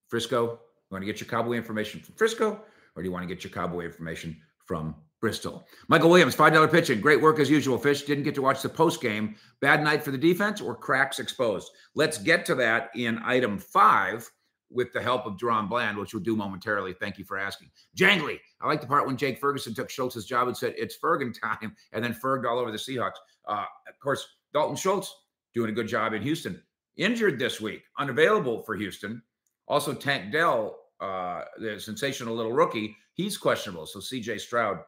Frisco, 0.09 0.43
you 0.43 0.59
want 0.91 1.03
to 1.03 1.07
get 1.07 1.21
your 1.21 1.29
cowboy 1.29 1.55
information 1.55 2.01
from 2.01 2.15
Frisco, 2.17 2.61
or 2.95 3.03
do 3.03 3.09
you 3.09 3.13
want 3.13 3.27
to 3.27 3.35
get 3.35 3.45
your 3.45 3.53
cowboy 3.53 3.85
information 3.85 4.37
from 4.67 4.95
Bristol? 5.21 5.67
Michael 5.89 6.11
Williams, 6.11 6.37
$5 6.37 6.71
pitching. 6.71 7.01
Great 7.01 7.23
work 7.23 7.39
as 7.39 7.49
usual, 7.49 7.79
Fish. 7.79 8.03
Didn't 8.03 8.25
get 8.25 8.35
to 8.35 8.43
watch 8.43 8.61
the 8.61 8.69
post 8.69 9.01
game. 9.01 9.37
Bad 9.61 9.83
night 9.83 10.03
for 10.03 10.11
the 10.11 10.19
defense 10.19 10.61
or 10.61 10.75
cracks 10.75 11.19
exposed? 11.19 11.71
Let's 11.95 12.19
get 12.19 12.45
to 12.47 12.55
that 12.57 12.91
in 12.95 13.21
item 13.25 13.59
five 13.59 14.31
with 14.73 14.93
the 14.93 15.03
help 15.03 15.27
of 15.27 15.37
DaRon 15.37 15.69
Bland, 15.69 15.97
which 15.97 16.15
we'll 16.15 16.23
do 16.23 16.37
momentarily. 16.37 16.95
Thank 16.95 17.19
you 17.19 17.25
for 17.25 17.39
asking. 17.39 17.71
Jangly, 17.97 18.39
I 18.61 18.67
like 18.67 18.81
the 18.81 18.87
part 18.87 19.07
when 19.07 19.17
Jake 19.17 19.39
Ferguson 19.39 19.75
took 19.75 19.91
Schultz's 19.91 20.25
job 20.25 20.49
and 20.49 20.57
said, 20.57 20.75
it's 20.77 20.99
Fergan 20.99 21.39
time, 21.39 21.77
and 21.93 22.05
then 22.05 22.15
Ferged 22.15 22.47
all 22.47 22.59
over 22.59 22.71
the 22.71 22.79
Seahawks. 22.79 23.19
Uh, 23.47 23.65
of 23.89 23.99
course, 24.01 24.27
Dalton 24.53 24.77
Schultz 24.77 25.15
doing 25.55 25.71
a 25.71 25.75
good 25.75 25.89
job 25.89 26.15
in 26.15 26.23
Houston. 26.23 26.63
Injured 26.97 27.39
this 27.39 27.61
week, 27.61 27.83
unavailable 27.99 28.63
for 28.63 28.75
Houston. 28.75 29.23
Also, 29.67 29.95
Tank 29.95 30.33
Dell 30.33 30.77
uh, 31.03 31.43
the 31.59 31.81
sensational 31.81 32.35
little 32.35 32.53
rookie, 32.53 32.97
he's 33.15 33.37
questionable. 33.37 33.87
So 33.87 33.99
CJ 33.99 34.41
Stroud 34.41 34.79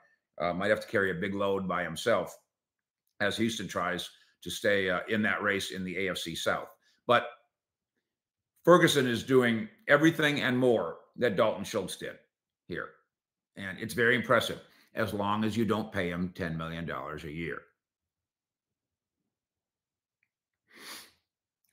uh, 0.41 0.53
might 0.53 0.71
have 0.71 0.81
to 0.81 0.87
carry 0.87 1.11
a 1.11 1.15
big 1.15 1.35
load 1.35 1.67
by 1.67 1.83
himself 1.83 2.39
as 3.21 3.37
Houston 3.37 3.67
tries 3.67 4.09
to 4.43 4.51
stay 4.51 4.89
uh, 4.89 5.01
in 5.09 5.23
that 5.23 5.43
race 5.43 5.73
in 5.73 5.83
the 5.83 5.95
AFC 5.97 6.39
South. 6.39 6.69
But 7.09 7.27
Ferguson 8.65 9.07
is 9.07 9.23
doing 9.23 9.69
everything 9.89 10.41
and 10.41 10.59
more 10.59 10.97
that 11.17 11.37
Dalton 11.37 11.65
Schultz 11.65 11.97
did 11.97 12.17
here. 12.67 12.89
And 13.57 13.79
it's 13.79 13.95
very 13.95 14.17
impressive 14.17 14.61
as 14.95 15.13
long 15.13 15.45
as 15.45 15.57
you 15.57 15.65
don't 15.65 15.93
pay 15.93 16.09
him 16.09 16.33
$10 16.35 16.57
million 16.57 16.89
a 16.91 17.29
year. 17.29 17.63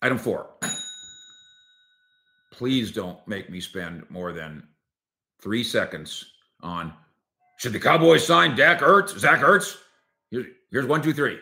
Item 0.01 0.17
four 0.17 0.49
please 2.61 2.91
don't 2.91 3.17
make 3.27 3.49
me 3.49 3.59
spend 3.59 4.07
more 4.11 4.31
than 4.31 4.61
three 5.41 5.63
seconds 5.63 6.33
on 6.61 6.93
should 7.57 7.73
the 7.73 7.79
Cowboys 7.79 8.23
sign 8.23 8.55
Dak 8.55 8.81
Ertz, 8.81 9.17
Zach 9.17 9.39
Ertz? 9.39 9.77
Here's 10.29 10.85
one, 10.85 11.01
two, 11.01 11.11
three. 11.11 11.39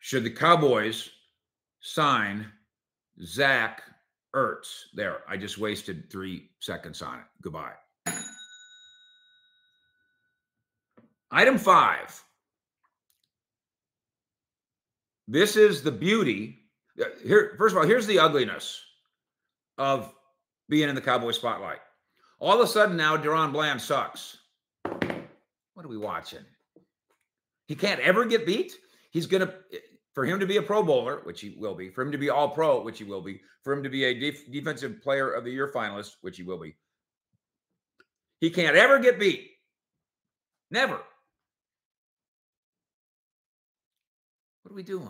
Should 0.00 0.24
the 0.24 0.30
Cowboys 0.30 1.08
sign 1.80 2.50
Zach 3.24 3.82
Ertz? 4.34 4.84
There, 4.94 5.22
I 5.28 5.36
just 5.36 5.58
wasted 5.58 6.10
three 6.10 6.50
seconds 6.60 7.02
on 7.02 7.18
it. 7.18 7.24
Goodbye. 7.42 7.72
Item 11.30 11.58
five. 11.58 12.22
This 15.26 15.56
is 15.56 15.82
the 15.82 15.90
beauty. 15.90 16.58
Uh, 17.00 17.06
here, 17.24 17.54
first 17.58 17.74
of 17.74 17.78
all, 17.78 17.86
here's 17.86 18.06
the 18.06 18.18
ugliness 18.18 18.80
of 19.78 20.12
being 20.68 20.88
in 20.88 20.94
the 20.94 21.00
Cowboy 21.00 21.32
spotlight. 21.32 21.80
All 22.38 22.60
of 22.60 22.60
a 22.60 22.70
sudden 22.70 22.96
now, 22.96 23.16
DaRon 23.16 23.52
Bland 23.52 23.80
sucks. 23.80 24.36
What 24.82 25.84
are 25.84 25.88
we 25.88 25.96
watching? 25.96 26.44
He 27.66 27.74
can't 27.74 28.00
ever 28.00 28.24
get 28.26 28.46
beat. 28.46 28.74
He's 29.10 29.26
to, 29.46 29.54
for 30.14 30.24
him 30.24 30.38
to 30.40 30.46
be 30.46 30.56
a 30.56 30.62
Pro 30.62 30.82
Bowler, 30.82 31.20
which 31.24 31.40
he 31.40 31.56
will 31.58 31.74
be, 31.74 31.90
for 31.90 32.02
him 32.02 32.12
to 32.12 32.18
be 32.18 32.30
All 32.30 32.48
Pro, 32.48 32.82
which 32.82 32.98
he 32.98 33.04
will 33.04 33.20
be, 33.20 33.40
for 33.62 33.72
him 33.72 33.82
to 33.82 33.90
be 33.90 34.04
a 34.04 34.18
def- 34.18 34.50
Defensive 34.50 35.02
Player 35.02 35.32
of 35.32 35.44
the 35.44 35.50
Year 35.50 35.70
finalist, 35.74 36.16
which 36.22 36.36
he 36.36 36.42
will 36.42 36.58
be, 36.58 36.76
he 38.40 38.50
can't 38.50 38.76
ever 38.76 38.98
get 38.98 39.18
beat. 39.18 39.50
Never. 40.70 41.00
What 44.62 44.72
are 44.72 44.74
we 44.74 44.82
doing? 44.82 45.08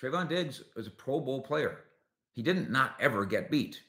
Trevon 0.00 0.28
Diggs 0.28 0.62
was 0.76 0.86
a 0.86 0.90
Pro 0.90 1.20
Bowl 1.20 1.40
player. 1.40 1.84
He 2.32 2.42
didn't 2.42 2.70
not 2.70 2.94
ever 3.00 3.24
get 3.24 3.50
beat. 3.50 3.80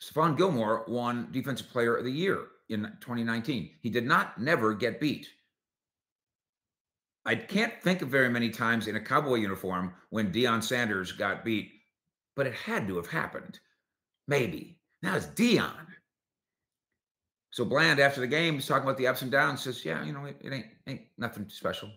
Stephon 0.00 0.36
Gilmore 0.36 0.84
won 0.88 1.28
Defensive 1.30 1.70
Player 1.70 1.96
of 1.96 2.04
the 2.04 2.10
Year 2.10 2.46
in 2.68 2.82
2019. 3.00 3.70
He 3.80 3.90
did 3.90 4.04
not 4.04 4.40
never 4.40 4.74
get 4.74 5.00
beat. 5.00 5.28
I 7.26 7.34
can't 7.34 7.72
think 7.82 8.02
of 8.02 8.08
very 8.08 8.30
many 8.30 8.50
times 8.50 8.86
in 8.86 8.96
a 8.96 9.00
Cowboy 9.00 9.36
uniform 9.36 9.92
when 10.08 10.32
Deion 10.32 10.62
Sanders 10.62 11.12
got 11.12 11.44
beat, 11.44 11.70
but 12.34 12.46
it 12.46 12.54
had 12.54 12.86
to 12.88 12.96
have 12.96 13.08
happened. 13.08 13.60
Maybe. 14.26 14.78
Now 15.02 15.16
it's 15.16 15.26
Deion. 15.26 15.86
So 17.52 17.64
Bland, 17.64 18.00
after 18.00 18.20
the 18.20 18.26
game, 18.26 18.54
he's 18.54 18.66
talking 18.66 18.84
about 18.84 18.96
the 18.96 19.08
ups 19.08 19.22
and 19.22 19.30
downs, 19.30 19.62
says, 19.62 19.84
Yeah, 19.84 20.04
you 20.04 20.12
know, 20.12 20.24
it, 20.24 20.36
it 20.40 20.52
ain't, 20.52 20.66
ain't 20.86 21.02
nothing 21.18 21.46
special. 21.48 21.90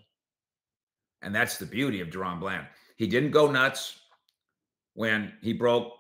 And 1.22 1.34
that's 1.34 1.58
the 1.58 1.66
beauty 1.66 2.02
of 2.02 2.10
DaRon 2.10 2.40
Bland. 2.40 2.68
He 2.98 3.08
didn't 3.08 3.32
go 3.32 3.50
nuts 3.50 4.00
when 4.96 5.34
he 5.42 5.54
broke 5.54 5.94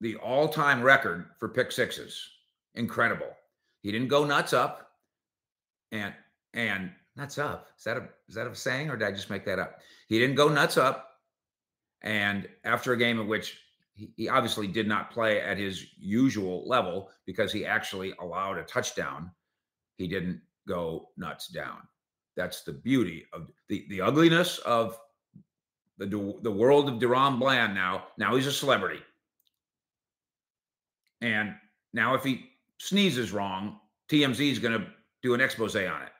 the 0.00 0.16
all-time 0.16 0.82
record 0.82 1.26
for 1.38 1.48
pick 1.48 1.70
sixes. 1.70 2.28
Incredible. 2.74 3.30
He 3.82 3.92
didn't 3.92 4.08
go 4.08 4.24
nuts 4.24 4.52
up. 4.52 4.90
And 5.92 6.14
and 6.54 6.90
nuts 7.16 7.38
up. 7.38 7.68
Is 7.78 7.84
that 7.84 7.96
a 7.96 8.08
is 8.28 8.34
that 8.34 8.46
a 8.46 8.54
saying 8.54 8.90
or 8.90 8.96
did 8.96 9.08
I 9.08 9.12
just 9.12 9.30
make 9.30 9.44
that 9.44 9.58
up? 9.58 9.78
He 10.08 10.18
didn't 10.18 10.36
go 10.36 10.48
nuts 10.48 10.76
up. 10.76 11.10
And 12.02 12.48
after 12.64 12.92
a 12.92 12.96
game 12.96 13.20
in 13.20 13.26
which 13.26 13.58
he, 13.94 14.12
he 14.16 14.28
obviously 14.28 14.66
did 14.66 14.86
not 14.86 15.10
play 15.10 15.40
at 15.40 15.56
his 15.56 15.86
usual 15.96 16.68
level 16.68 17.10
because 17.26 17.52
he 17.52 17.64
actually 17.64 18.12
allowed 18.20 18.58
a 18.58 18.64
touchdown, 18.64 19.30
he 19.96 20.06
didn't 20.08 20.40
go 20.68 21.10
nuts 21.16 21.48
down. 21.48 21.78
That's 22.36 22.62
the 22.62 22.72
beauty 22.72 23.24
of 23.32 23.48
the, 23.68 23.86
the 23.88 24.00
ugliness 24.00 24.58
of 24.58 24.98
the, 25.98 26.06
the 26.42 26.50
world 26.50 26.88
of 26.88 26.98
DaRon 26.98 27.38
Bland 27.38 27.74
now. 27.74 28.06
Now 28.18 28.34
he's 28.34 28.48
a 28.48 28.52
celebrity. 28.52 29.00
And 31.20 31.54
now 31.92 32.14
if 32.14 32.24
he 32.24 32.50
sneezes 32.78 33.32
wrong, 33.32 33.78
TMZ 34.10 34.50
is 34.50 34.58
going 34.58 34.78
to 34.78 34.86
do 35.22 35.34
an 35.34 35.40
expose 35.40 35.76
on 35.76 36.02
it. 36.02 36.10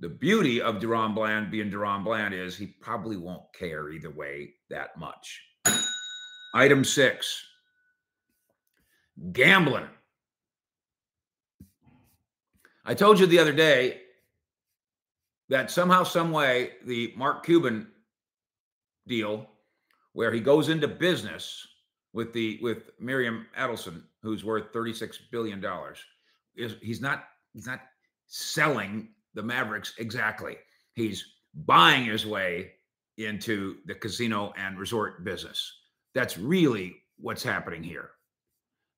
The 0.00 0.08
beauty 0.08 0.60
of 0.62 0.76
DaRon 0.76 1.14
Bland 1.14 1.50
being 1.50 1.70
DaRon 1.70 2.04
Bland 2.04 2.32
is 2.32 2.56
he 2.56 2.66
probably 2.66 3.16
won't 3.16 3.52
care 3.52 3.90
either 3.90 4.10
way 4.10 4.54
that 4.70 4.96
much. 4.96 5.42
Item 6.54 6.84
six 6.84 7.44
gambling. 9.32 9.88
I 12.84 12.94
told 12.94 13.18
you 13.18 13.26
the 13.26 13.40
other 13.40 13.52
day 13.52 14.02
that 15.48 15.70
somehow, 15.70 16.04
some 16.04 16.30
way, 16.30 16.72
the 16.86 17.12
Mark 17.16 17.44
Cuban 17.44 17.88
deal, 19.06 19.48
where 20.12 20.32
he 20.32 20.40
goes 20.40 20.68
into 20.68 20.88
business 20.88 21.66
with 22.12 22.32
the 22.32 22.58
with 22.62 22.90
Miriam 23.00 23.46
Adelson, 23.58 24.02
who's 24.22 24.44
worth 24.44 24.72
thirty 24.72 24.94
six 24.94 25.18
billion 25.30 25.60
dollars, 25.60 25.98
is 26.56 26.76
he's 26.80 27.00
not 27.00 27.24
he's 27.52 27.66
not 27.66 27.80
selling 28.26 29.08
the 29.38 29.42
Mavericks 29.44 29.94
exactly. 29.98 30.56
He's 30.94 31.24
buying 31.54 32.04
his 32.04 32.26
way 32.26 32.72
into 33.18 33.76
the 33.86 33.94
casino 33.94 34.52
and 34.56 34.76
resort 34.76 35.24
business. 35.24 35.72
That's 36.12 36.36
really 36.36 36.96
what's 37.18 37.44
happening 37.44 37.84
here. 37.84 38.10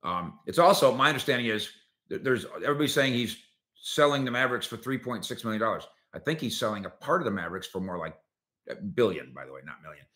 Um, 0.02 0.38
it's 0.46 0.58
also 0.58 0.96
my 0.96 1.08
understanding 1.08 1.48
is 1.48 1.68
there's 2.08 2.46
everybody's 2.56 2.94
saying 2.94 3.12
he's 3.12 3.36
selling 3.74 4.24
the 4.24 4.30
Mavericks 4.30 4.66
for 4.66 4.78
three 4.78 4.96
point 4.96 5.26
six 5.26 5.44
million 5.44 5.60
dollars. 5.60 5.86
I 6.14 6.18
think 6.18 6.40
he's 6.40 6.58
selling 6.58 6.86
a 6.86 6.90
part 6.90 7.20
of 7.20 7.26
the 7.26 7.30
Mavericks 7.30 7.66
for 7.66 7.80
more 7.80 7.98
like 7.98 8.16
a 8.70 8.76
billion, 8.76 9.34
by 9.34 9.44
the 9.44 9.52
way, 9.52 9.60
not 9.64 9.82
million, 9.82 10.06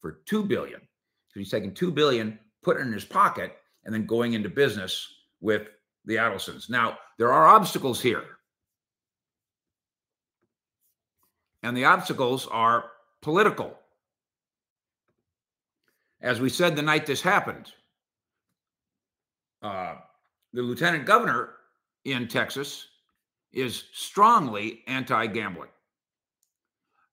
for 0.00 0.22
two 0.26 0.44
billion. 0.44 0.80
So 0.80 1.40
he's 1.40 1.50
taking 1.50 1.74
two 1.74 1.90
billion, 1.90 2.38
putting 2.62 2.84
it 2.84 2.86
in 2.86 2.92
his 2.92 3.04
pocket, 3.04 3.56
and 3.84 3.92
then 3.92 4.06
going 4.06 4.34
into 4.34 4.48
business 4.48 5.06
with 5.40 5.66
the 6.04 6.16
Adelsons. 6.16 6.70
Now, 6.70 6.98
there 7.18 7.32
are 7.32 7.48
obstacles 7.48 8.00
here. 8.00 8.24
And 11.62 11.76
the 11.76 11.84
obstacles 11.84 12.46
are 12.48 12.90
political. 13.20 13.78
As 16.20 16.40
we 16.40 16.48
said 16.48 16.76
the 16.76 16.82
night 16.82 17.06
this 17.06 17.20
happened, 17.20 17.72
uh, 19.62 19.96
the 20.52 20.62
lieutenant 20.62 21.06
governor 21.06 21.50
in 22.04 22.28
Texas 22.28 22.88
is 23.52 23.84
strongly 23.92 24.82
anti 24.86 25.26
gambling. 25.26 25.68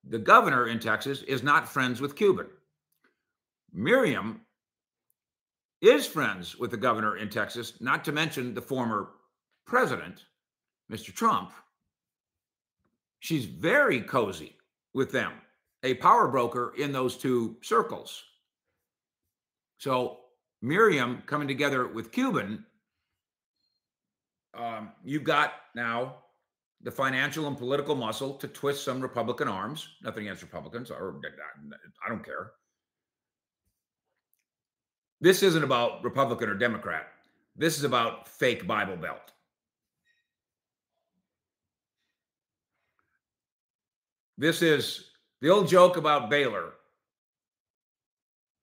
The 0.04 0.18
governor 0.18 0.68
in 0.68 0.80
Texas 0.80 1.22
is 1.22 1.42
not 1.42 1.68
friends 1.68 2.00
with 2.00 2.16
Cuban. 2.16 2.46
Miriam 3.72 4.40
is 5.80 6.06
friends 6.06 6.56
with 6.56 6.70
the 6.70 6.76
governor 6.76 7.16
in 7.16 7.28
Texas, 7.28 7.74
not 7.80 8.04
to 8.04 8.12
mention 8.12 8.54
the 8.54 8.62
former 8.62 9.10
president, 9.66 10.24
Mr. 10.90 11.14
Trump. 11.14 11.52
She's 13.20 13.44
very 13.44 14.00
cozy 14.00 14.56
with 14.94 15.12
them, 15.12 15.32
a 15.82 15.94
power 15.94 16.28
broker 16.28 16.72
in 16.76 16.90
those 16.90 17.16
two 17.16 17.56
circles. 17.62 18.24
So 19.78 20.18
Miriam 20.62 21.22
coming 21.26 21.48
together 21.48 21.86
with 21.86 22.12
Cuban, 22.12 22.64
um, 24.54 24.90
you've 25.04 25.24
got 25.24 25.52
now 25.74 26.16
the 26.82 26.90
financial 26.90 27.46
and 27.46 27.56
political 27.56 27.94
muscle 27.94 28.34
to 28.34 28.48
twist 28.48 28.84
some 28.84 29.00
Republican 29.00 29.48
arms. 29.48 29.86
Nothing 30.02 30.24
against 30.24 30.42
Republicans, 30.42 30.90
or 30.90 31.20
I 32.04 32.08
don't 32.08 32.24
care. 32.24 32.52
This 35.20 35.42
isn't 35.42 35.62
about 35.62 36.02
Republican 36.02 36.48
or 36.48 36.54
Democrat. 36.54 37.08
This 37.54 37.76
is 37.76 37.84
about 37.84 38.26
fake 38.26 38.66
Bible 38.66 38.96
Belt. 38.96 39.32
This 44.40 44.62
is 44.62 45.04
the 45.42 45.50
old 45.50 45.68
joke 45.68 45.98
about 45.98 46.30
Baylor. 46.30 46.72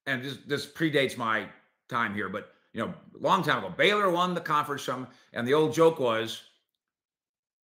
And 0.07 0.23
this, 0.23 0.37
this 0.47 0.65
predates 0.65 1.17
my 1.17 1.45
time 1.87 2.15
here, 2.15 2.29
but 2.29 2.51
you 2.73 2.81
know, 2.81 2.95
a 3.15 3.21
long 3.21 3.43
time 3.43 3.59
ago, 3.59 3.71
Baylor 3.77 4.09
won 4.09 4.33
the 4.33 4.41
conference 4.41 4.81
some, 4.81 5.05
and 5.33 5.47
the 5.47 5.53
old 5.53 5.75
joke 5.75 5.99
was 5.99 6.41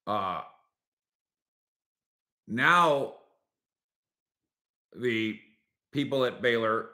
uh, 0.06 0.42
now 2.48 3.16
the 4.96 5.40
people 5.92 6.24
at 6.24 6.40
Baylor, 6.40 6.90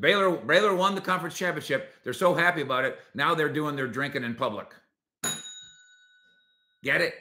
Baylor, 0.00 0.36
Baylor 0.36 0.74
won 0.74 0.94
the 0.94 1.00
conference 1.00 1.34
championship. 1.34 1.94
They're 2.04 2.12
so 2.12 2.34
happy 2.34 2.60
about 2.60 2.84
it. 2.84 2.98
Now 3.14 3.34
they're 3.34 3.48
doing 3.48 3.74
their 3.74 3.88
drinking 3.88 4.24
in 4.24 4.34
public. 4.34 4.66
Get 6.82 7.00
it? 7.00 7.14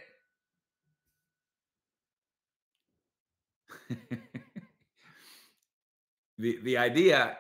the 6.38 6.60
the 6.64 6.78
idea 6.78 7.38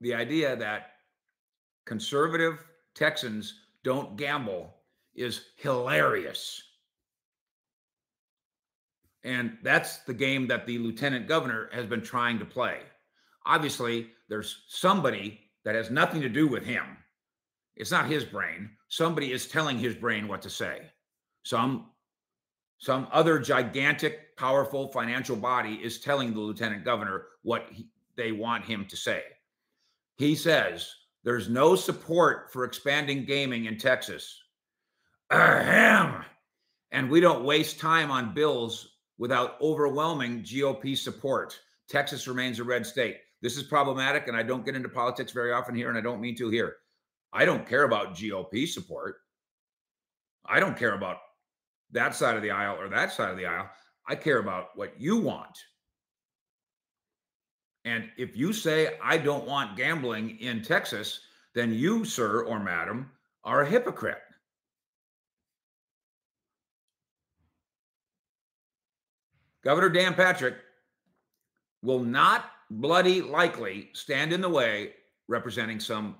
the 0.00 0.14
idea 0.14 0.56
that 0.56 0.92
conservative 1.86 2.64
Texans 2.94 3.54
don't 3.82 4.16
gamble 4.16 4.74
is 5.14 5.46
hilarious. 5.56 6.62
And 9.22 9.58
that's 9.62 9.98
the 9.98 10.14
game 10.14 10.46
that 10.48 10.66
the 10.66 10.78
lieutenant 10.78 11.28
governor 11.28 11.68
has 11.72 11.84
been 11.84 12.00
trying 12.00 12.38
to 12.38 12.44
play. 12.44 12.78
Obviously, 13.44 14.08
there's 14.28 14.64
somebody 14.68 15.40
that 15.64 15.74
has 15.74 15.90
nothing 15.90 16.22
to 16.22 16.28
do 16.28 16.48
with 16.48 16.64
him. 16.64 16.84
It's 17.76 17.90
not 17.90 18.08
his 18.08 18.24
brain. 18.24 18.70
Somebody 18.88 19.32
is 19.32 19.46
telling 19.46 19.78
his 19.78 19.94
brain 19.94 20.26
what 20.26 20.42
to 20.42 20.50
say. 20.50 20.82
Some 21.42 21.86
some 22.78 23.08
other 23.12 23.38
gigantic, 23.38 24.29
powerful 24.40 24.88
financial 24.88 25.36
body 25.36 25.74
is 25.82 26.00
telling 26.00 26.32
the 26.32 26.40
lieutenant 26.40 26.82
governor 26.82 27.26
what 27.42 27.66
he, 27.70 27.86
they 28.16 28.32
want 28.32 28.64
him 28.64 28.86
to 28.86 28.96
say. 28.96 29.22
He 30.16 30.34
says 30.34 30.90
there's 31.24 31.50
no 31.50 31.76
support 31.76 32.50
for 32.50 32.64
expanding 32.64 33.26
gaming 33.26 33.66
in 33.66 33.76
Texas. 33.76 34.42
Ahem. 35.30 36.24
And 36.90 37.10
we 37.10 37.20
don't 37.20 37.44
waste 37.44 37.78
time 37.78 38.10
on 38.10 38.32
bills 38.32 38.96
without 39.18 39.60
overwhelming 39.60 40.42
GOP 40.42 40.96
support. 40.96 41.60
Texas 41.90 42.26
remains 42.26 42.58
a 42.58 42.64
red 42.64 42.86
state. 42.86 43.18
This 43.42 43.58
is 43.58 43.62
problematic, 43.64 44.26
and 44.26 44.36
I 44.36 44.42
don't 44.42 44.64
get 44.64 44.74
into 44.74 44.88
politics 44.88 45.32
very 45.32 45.52
often 45.52 45.74
here, 45.74 45.90
and 45.90 45.98
I 45.98 46.00
don't 46.00 46.20
mean 46.20 46.36
to 46.36 46.48
here. 46.48 46.76
I 47.32 47.44
don't 47.44 47.68
care 47.68 47.84
about 47.84 48.14
GOP 48.14 48.66
support. 48.66 49.16
I 50.46 50.60
don't 50.60 50.78
care 50.78 50.94
about 50.94 51.18
that 51.92 52.14
side 52.14 52.36
of 52.36 52.42
the 52.42 52.50
aisle 52.50 52.80
or 52.80 52.88
that 52.88 53.12
side 53.12 53.30
of 53.30 53.36
the 53.36 53.46
aisle. 53.46 53.68
I 54.08 54.14
care 54.14 54.38
about 54.38 54.76
what 54.76 55.00
you 55.00 55.16
want. 55.16 55.56
And 57.84 58.08
if 58.18 58.36
you 58.36 58.52
say, 58.52 58.98
I 59.02 59.16
don't 59.16 59.46
want 59.46 59.76
gambling 59.76 60.38
in 60.40 60.62
Texas, 60.62 61.20
then 61.54 61.72
you, 61.72 62.04
sir 62.04 62.42
or 62.42 62.60
madam, 62.60 63.10
are 63.44 63.62
a 63.62 63.68
hypocrite. 63.68 64.18
Governor 69.62 69.90
Dan 69.90 70.14
Patrick 70.14 70.56
will 71.82 72.00
not 72.00 72.50
bloody 72.70 73.20
likely 73.20 73.90
stand 73.92 74.32
in 74.32 74.40
the 74.40 74.48
way 74.48 74.92
representing 75.28 75.80
some 75.80 76.16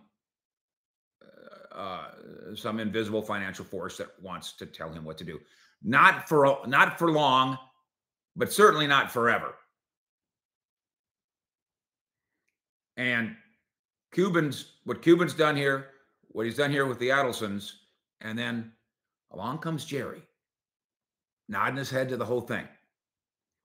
uh, 1.23 1.75
uh, 1.75 2.07
some 2.55 2.81
invisible 2.81 3.23
financial 3.23 3.64
force 3.64 3.97
that 3.99 4.09
wants 4.21 4.53
to 4.53 4.66
tell 4.66 4.90
him 4.90 5.05
what 5.05 5.16
to 5.19 5.25
do. 5.25 5.40
Not 5.83 6.29
for 6.29 6.59
not 6.66 6.99
for 6.99 7.11
long, 7.11 7.57
but 8.37 8.53
certainly 8.53 8.87
not 8.87 9.11
forever. 9.11 9.55
And 12.97 13.35
Cuban's 14.12 14.73
what 14.85 15.03
Cuban's 15.03 15.35
done 15.35 15.57
here, 15.57 15.88
what 16.29 16.47
he's 16.47 16.57
done 16.57 16.71
here 16.71 16.87
with 16.87 16.99
the 16.99 17.09
Adelsons, 17.09 17.73
and 18.21 18.38
then 18.38 18.73
along 19.33 19.59
comes 19.59 19.85
Jerry, 19.85 20.23
nodding 21.49 21.77
his 21.77 21.90
head 21.90 22.09
to 22.09 22.16
the 22.16 22.25
whole 22.25 22.40
thing. 22.40 22.66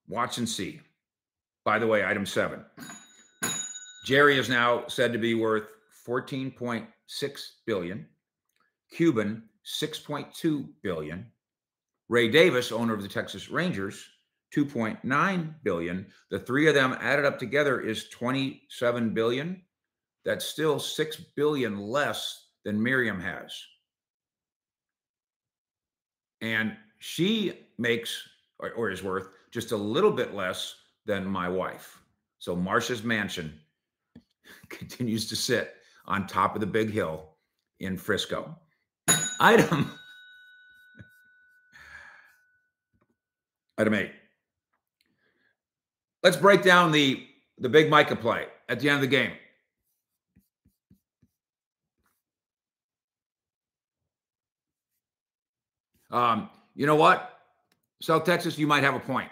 Watch 0.08 0.38
and 0.38 0.48
see. 0.48 0.80
By 1.64 1.78
the 1.78 1.86
way, 1.86 2.04
item 2.04 2.24
seven. 2.24 2.64
Jerry 4.04 4.38
is 4.38 4.48
now 4.48 4.86
said 4.86 5.12
to 5.12 5.18
be 5.18 5.34
worth 5.34 5.64
14.6 6.06 6.86
billion. 7.66 8.06
Cuban 8.92 9.42
6.2 9.66 10.68
billion. 10.82 11.26
Ray 12.08 12.28
Davis, 12.28 12.70
owner 12.70 12.94
of 12.94 13.02
the 13.02 13.08
Texas 13.08 13.50
Rangers, 13.50 14.06
2.9 14.54 15.54
billion. 15.62 16.06
The 16.30 16.38
three 16.38 16.68
of 16.68 16.74
them 16.74 16.96
added 17.00 17.24
up 17.24 17.38
together 17.38 17.80
is 17.80 18.08
27 18.08 19.10
billion. 19.14 19.62
That's 20.24 20.44
still 20.44 20.78
6 20.78 21.16
billion 21.36 21.78
less 21.78 22.46
than 22.64 22.82
Miriam 22.82 23.20
has. 23.20 23.52
And 26.40 26.76
she 26.98 27.66
makes 27.78 28.28
or, 28.58 28.72
or 28.72 28.90
is 28.90 29.02
worth 29.02 29.28
just 29.50 29.72
a 29.72 29.76
little 29.76 30.10
bit 30.10 30.34
less 30.34 30.74
than 31.04 31.26
my 31.26 31.48
wife. 31.48 32.00
So 32.38 32.56
Marsha's 32.56 33.02
mansion 33.04 33.58
continues 34.68 35.28
to 35.28 35.36
sit 35.36 35.74
on 36.06 36.26
top 36.26 36.54
of 36.54 36.60
the 36.60 36.66
big 36.66 36.90
hill 36.90 37.30
in 37.80 37.96
Frisco. 37.96 38.56
Item 39.40 39.90
Item 43.78 43.94
8. 43.94 44.10
Let's 46.22 46.36
break 46.36 46.62
down 46.62 46.92
the 46.92 47.26
the 47.58 47.68
big 47.68 47.88
Micah 47.88 48.16
play 48.16 48.46
at 48.68 48.80
the 48.80 48.88
end 48.88 48.96
of 48.96 49.00
the 49.02 49.06
game. 49.06 49.32
Um, 56.10 56.50
you 56.74 56.86
know 56.86 56.96
what? 56.96 57.40
South 58.00 58.24
Texas, 58.24 58.58
you 58.58 58.66
might 58.66 58.82
have 58.82 58.94
a 58.94 59.00
point. 59.00 59.30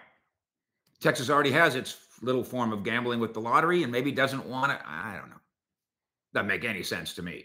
Texas 1.00 1.30
already 1.30 1.50
has 1.50 1.74
its 1.74 1.96
little 2.22 2.44
form 2.44 2.72
of 2.72 2.82
gambling 2.82 3.20
with 3.20 3.34
the 3.34 3.40
lottery 3.40 3.82
and 3.82 3.92
maybe 3.92 4.10
doesn't 4.10 4.44
want 4.46 4.72
it. 4.72 4.78
I 4.86 5.16
don't 5.18 5.30
know. 5.30 5.40
Doesn't 6.32 6.48
make 6.48 6.64
any 6.64 6.82
sense 6.82 7.14
to 7.14 7.22
me. 7.22 7.44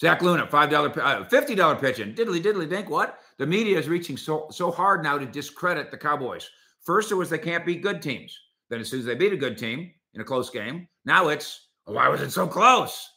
Zach 0.00 0.22
Luna, 0.22 0.46
$5, 0.46 0.98
uh, 0.98 1.24
$50 1.24 1.80
pitching. 1.80 2.14
Diddly, 2.14 2.42
diddly, 2.42 2.68
dink. 2.68 2.88
What? 2.88 3.18
The 3.38 3.46
media 3.46 3.78
is 3.78 3.88
reaching 3.88 4.16
so, 4.16 4.46
so 4.50 4.70
hard 4.70 5.02
now 5.02 5.18
to 5.18 5.26
discredit 5.26 5.90
the 5.90 5.96
Cowboys. 5.96 6.48
First, 6.82 7.12
it 7.12 7.14
was 7.14 7.30
they 7.30 7.38
can't 7.38 7.64
beat 7.64 7.82
good 7.82 8.02
teams. 8.02 8.38
Then, 8.68 8.80
as 8.80 8.88
soon 8.88 9.00
as 9.00 9.06
they 9.06 9.14
beat 9.14 9.32
a 9.32 9.36
good 9.36 9.56
team 9.56 9.92
in 10.14 10.20
a 10.20 10.24
close 10.24 10.50
game, 10.50 10.88
now 11.04 11.28
it's, 11.28 11.68
why 11.84 12.08
was 12.08 12.20
it 12.20 12.30
so 12.30 12.46
close? 12.46 13.08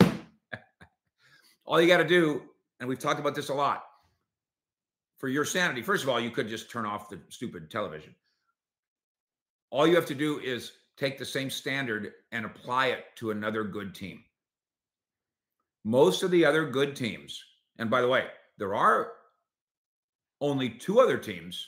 All 1.66 1.80
you 1.80 1.88
got 1.88 1.98
to 1.98 2.06
do, 2.06 2.42
and 2.78 2.88
we've 2.88 2.98
talked 2.98 3.20
about 3.20 3.34
this 3.34 3.48
a 3.48 3.54
lot, 3.54 3.84
for 5.18 5.28
your 5.28 5.44
sanity, 5.44 5.82
first 5.82 6.04
of 6.04 6.08
all, 6.08 6.20
you 6.20 6.30
could 6.30 6.48
just 6.48 6.70
turn 6.70 6.86
off 6.86 7.08
the 7.08 7.18
stupid 7.28 7.70
television. 7.70 8.14
All 9.70 9.86
you 9.86 9.96
have 9.96 10.06
to 10.06 10.14
do 10.14 10.38
is 10.38 10.72
take 10.96 11.18
the 11.18 11.24
same 11.24 11.50
standard 11.50 12.12
and 12.32 12.44
apply 12.44 12.88
it 12.88 13.04
to 13.16 13.32
another 13.32 13.64
good 13.64 13.94
team. 13.94 14.22
Most 15.84 16.22
of 16.22 16.30
the 16.30 16.44
other 16.44 16.66
good 16.66 16.94
teams, 16.94 17.42
and 17.78 17.90
by 17.90 18.00
the 18.00 18.08
way, 18.08 18.26
there 18.58 18.74
are 18.74 19.12
only 20.40 20.68
two 20.68 21.00
other 21.00 21.18
teams 21.18 21.66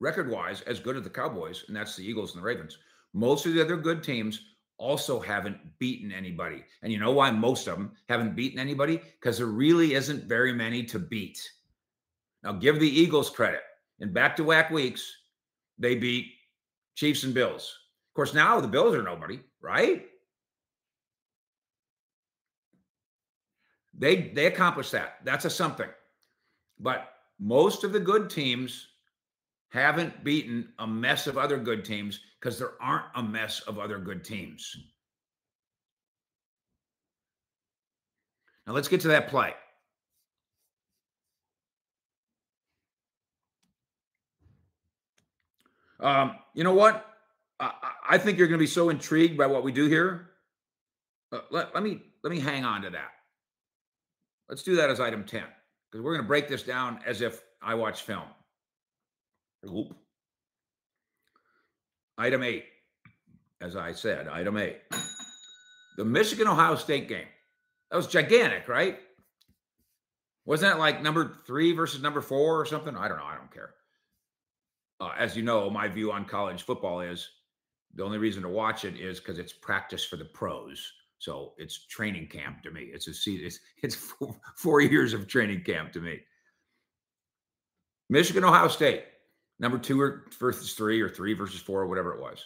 record 0.00 0.30
wise 0.30 0.62
as 0.62 0.80
good 0.80 0.96
as 0.96 1.04
the 1.04 1.10
Cowboys, 1.10 1.64
and 1.68 1.76
that's 1.76 1.94
the 1.94 2.04
Eagles 2.04 2.34
and 2.34 2.42
the 2.42 2.46
Ravens. 2.46 2.78
Most 3.12 3.46
of 3.46 3.54
the 3.54 3.62
other 3.62 3.76
good 3.76 4.02
teams 4.02 4.40
also 4.78 5.20
haven't 5.20 5.58
beaten 5.78 6.10
anybody. 6.10 6.64
And 6.82 6.92
you 6.92 6.98
know 6.98 7.12
why 7.12 7.30
most 7.30 7.68
of 7.68 7.76
them 7.76 7.92
haven't 8.08 8.34
beaten 8.34 8.58
anybody? 8.58 8.96
Because 8.96 9.36
there 9.36 9.46
really 9.46 9.94
isn't 9.94 10.24
very 10.24 10.52
many 10.52 10.82
to 10.84 10.98
beat. 10.98 11.38
Now, 12.42 12.52
give 12.52 12.80
the 12.80 12.88
Eagles 12.88 13.28
credit. 13.28 13.60
In 14.00 14.12
back 14.12 14.34
to 14.36 14.44
back 14.44 14.70
weeks, 14.70 15.14
they 15.78 15.94
beat 15.94 16.32
Chiefs 16.94 17.24
and 17.24 17.34
Bills. 17.34 17.76
Of 18.10 18.14
course, 18.14 18.32
now 18.32 18.58
the 18.60 18.68
Bills 18.68 18.94
are 18.94 19.02
nobody, 19.02 19.40
right? 19.60 20.06
They 23.92 24.32
they 24.34 24.46
accomplished 24.46 24.92
that. 24.92 25.16
That's 25.24 25.44
a 25.44 25.50
something. 25.50 25.88
But 26.78 27.12
most 27.38 27.84
of 27.84 27.92
the 27.92 28.00
good 28.00 28.30
teams 28.30 28.88
haven't 29.70 30.24
beaten 30.24 30.68
a 30.78 30.86
mess 30.86 31.26
of 31.26 31.38
other 31.38 31.58
good 31.58 31.84
teams 31.84 32.20
because 32.38 32.58
there 32.58 32.72
aren't 32.80 33.06
a 33.14 33.22
mess 33.22 33.60
of 33.60 33.78
other 33.78 33.98
good 33.98 34.24
teams. 34.24 34.76
Now 38.66 38.72
let's 38.74 38.88
get 38.88 39.00
to 39.02 39.08
that 39.08 39.28
play. 39.28 39.54
Um, 46.00 46.36
you 46.54 46.64
know 46.64 46.74
what? 46.74 47.06
I, 47.58 47.72
I 48.10 48.18
think 48.18 48.38
you're 48.38 48.48
going 48.48 48.58
to 48.58 48.62
be 48.62 48.66
so 48.66 48.88
intrigued 48.88 49.36
by 49.36 49.46
what 49.46 49.62
we 49.62 49.72
do 49.72 49.86
here. 49.86 50.30
Uh, 51.32 51.40
let, 51.50 51.74
let 51.74 51.84
me 51.84 52.02
let 52.24 52.30
me 52.30 52.40
hang 52.40 52.64
on 52.64 52.82
to 52.82 52.90
that. 52.90 53.10
Let's 54.48 54.62
do 54.62 54.76
that 54.76 54.90
as 54.90 54.98
item 54.98 55.24
10 55.24 55.42
because 55.90 56.02
we're 56.02 56.12
going 56.12 56.24
to 56.24 56.28
break 56.28 56.48
this 56.48 56.62
down 56.62 57.00
as 57.06 57.20
if 57.20 57.42
I 57.62 57.74
watch 57.74 58.02
film. 58.02 58.24
Oop. 59.66 59.94
Item 62.18 62.42
8. 62.42 62.64
As 63.60 63.76
I 63.76 63.92
said, 63.92 64.28
item 64.28 64.56
8. 64.56 64.78
The 65.96 66.04
Michigan 66.04 66.48
Ohio 66.48 66.76
State 66.76 67.08
game. 67.08 67.26
That 67.90 67.96
was 67.96 68.06
gigantic, 68.06 68.68
right? 68.68 68.98
Wasn't 70.46 70.70
that 70.70 70.78
like 70.78 71.02
number 71.02 71.38
3 71.46 71.72
versus 71.72 72.02
number 72.02 72.20
4 72.20 72.60
or 72.60 72.64
something? 72.64 72.96
I 72.96 73.08
don't 73.08 73.18
know, 73.18 73.24
I 73.24 73.36
don't 73.36 73.52
care 73.52 73.74
uh, 75.00 75.12
as 75.18 75.36
you 75.36 75.42
know, 75.42 75.70
my 75.70 75.88
view 75.88 76.12
on 76.12 76.24
college 76.24 76.62
football 76.62 77.00
is 77.00 77.28
the 77.94 78.04
only 78.04 78.18
reason 78.18 78.42
to 78.42 78.48
watch 78.48 78.84
it 78.84 79.00
is 79.00 79.18
because 79.18 79.38
it's 79.38 79.52
practice 79.52 80.04
for 80.04 80.16
the 80.16 80.26
pros. 80.26 80.92
So 81.18 81.52
it's 81.58 81.86
training 81.86 82.28
camp 82.28 82.62
to 82.62 82.70
me. 82.70 82.90
It's 82.92 83.08
a 83.08 83.30
it's 83.30 83.58
it's 83.82 83.94
four, 83.94 84.36
four 84.56 84.80
years 84.80 85.12
of 85.12 85.26
training 85.26 85.64
camp 85.64 85.92
to 85.92 86.00
me. 86.00 86.20
Michigan, 88.08 88.44
Ohio 88.44 88.68
State, 88.68 89.04
number 89.60 89.78
two 89.78 90.00
or 90.00 90.24
versus 90.40 90.72
three 90.72 91.00
or 91.00 91.08
three 91.08 91.34
versus 91.34 91.60
four 91.60 91.82
or 91.82 91.86
whatever 91.86 92.14
it 92.14 92.20
was. 92.20 92.44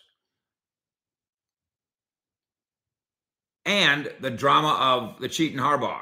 And 3.65 4.13
the 4.21 4.31
drama 4.31 4.77
of 4.79 5.21
the 5.21 5.29
cheating 5.29 5.59
Harbaugh. 5.59 6.01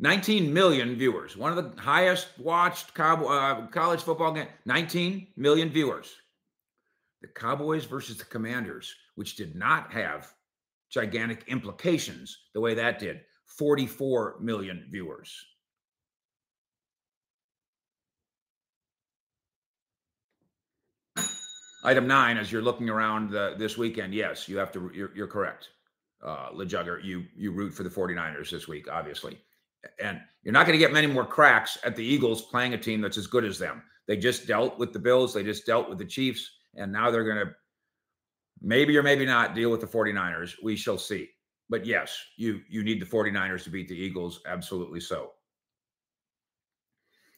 19 0.00 0.52
million 0.52 0.96
viewers, 0.96 1.36
one 1.36 1.56
of 1.56 1.76
the 1.76 1.80
highest 1.80 2.28
watched 2.38 2.98
uh, 2.98 3.66
college 3.68 4.02
football 4.02 4.32
game. 4.32 4.48
19 4.66 5.28
million 5.36 5.70
viewers. 5.70 6.12
The 7.22 7.28
Cowboys 7.28 7.86
versus 7.86 8.18
the 8.18 8.24
Commanders, 8.24 8.94
which 9.14 9.36
did 9.36 9.56
not 9.56 9.92
have 9.92 10.30
gigantic 10.90 11.44
implications 11.48 12.36
the 12.52 12.60
way 12.60 12.74
that 12.74 12.98
did, 12.98 13.22
44 13.46 14.36
million 14.40 14.86
viewers. 14.90 15.32
Item 21.84 22.06
nine, 22.06 22.36
as 22.36 22.50
you're 22.50 22.62
looking 22.62 22.88
around 22.90 23.30
the, 23.30 23.54
this 23.58 23.78
weekend, 23.78 24.14
yes, 24.14 24.48
you 24.48 24.56
have 24.56 24.72
to, 24.72 24.90
you're, 24.94 25.14
you're 25.14 25.28
correct. 25.28 25.68
Uh, 26.24 26.50
LeJugger, 26.50 27.04
you, 27.04 27.24
you 27.36 27.52
root 27.52 27.72
for 27.74 27.82
the 27.82 27.90
49ers 27.90 28.50
this 28.50 28.66
week, 28.66 28.88
obviously 28.90 29.38
and 30.02 30.20
you're 30.42 30.52
not 30.52 30.66
going 30.66 30.78
to 30.78 30.82
get 30.82 30.92
many 30.92 31.06
more 31.06 31.26
cracks 31.26 31.78
at 31.84 31.94
the 31.96 32.02
Eagles 32.02 32.42
playing 32.42 32.74
a 32.74 32.78
team 32.78 33.00
that's 33.00 33.18
as 33.18 33.26
good 33.26 33.44
as 33.44 33.58
them. 33.58 33.82
They 34.06 34.16
just 34.16 34.46
dealt 34.46 34.78
with 34.78 34.92
the 34.92 34.98
Bills, 34.98 35.34
they 35.34 35.42
just 35.42 35.66
dealt 35.66 35.88
with 35.88 35.98
the 35.98 36.04
Chiefs, 36.04 36.50
and 36.74 36.92
now 36.92 37.10
they're 37.10 37.24
going 37.24 37.46
to 37.46 37.52
maybe 38.60 38.96
or 38.96 39.02
maybe 39.02 39.26
not 39.26 39.54
deal 39.54 39.70
with 39.70 39.80
the 39.80 39.86
49ers. 39.86 40.54
We 40.62 40.76
shall 40.76 40.98
see. 40.98 41.28
but 41.70 41.86
yes, 41.86 42.16
you 42.36 42.60
you 42.68 42.82
need 42.82 43.00
the 43.00 43.06
49ers 43.06 43.64
to 43.64 43.70
beat 43.70 43.88
the 43.88 43.96
Eagles. 43.96 44.40
Absolutely 44.46 45.00
so. 45.00 45.32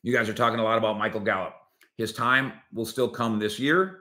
You 0.02 0.12
guys 0.12 0.28
are 0.28 0.34
talking 0.34 0.60
a 0.60 0.64
lot 0.64 0.78
about 0.78 0.98
Michael 0.98 1.20
Gallup. 1.20 1.54
His 1.96 2.12
time 2.12 2.52
will 2.72 2.84
still 2.86 3.08
come 3.08 3.38
this 3.38 3.58
year. 3.58 4.00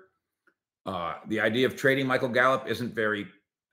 Uh, 0.86 1.16
the 1.28 1.40
idea 1.40 1.66
of 1.66 1.76
trading 1.76 2.06
Michael 2.06 2.30
Gallup 2.30 2.68
isn't 2.68 2.94
very 2.94 3.26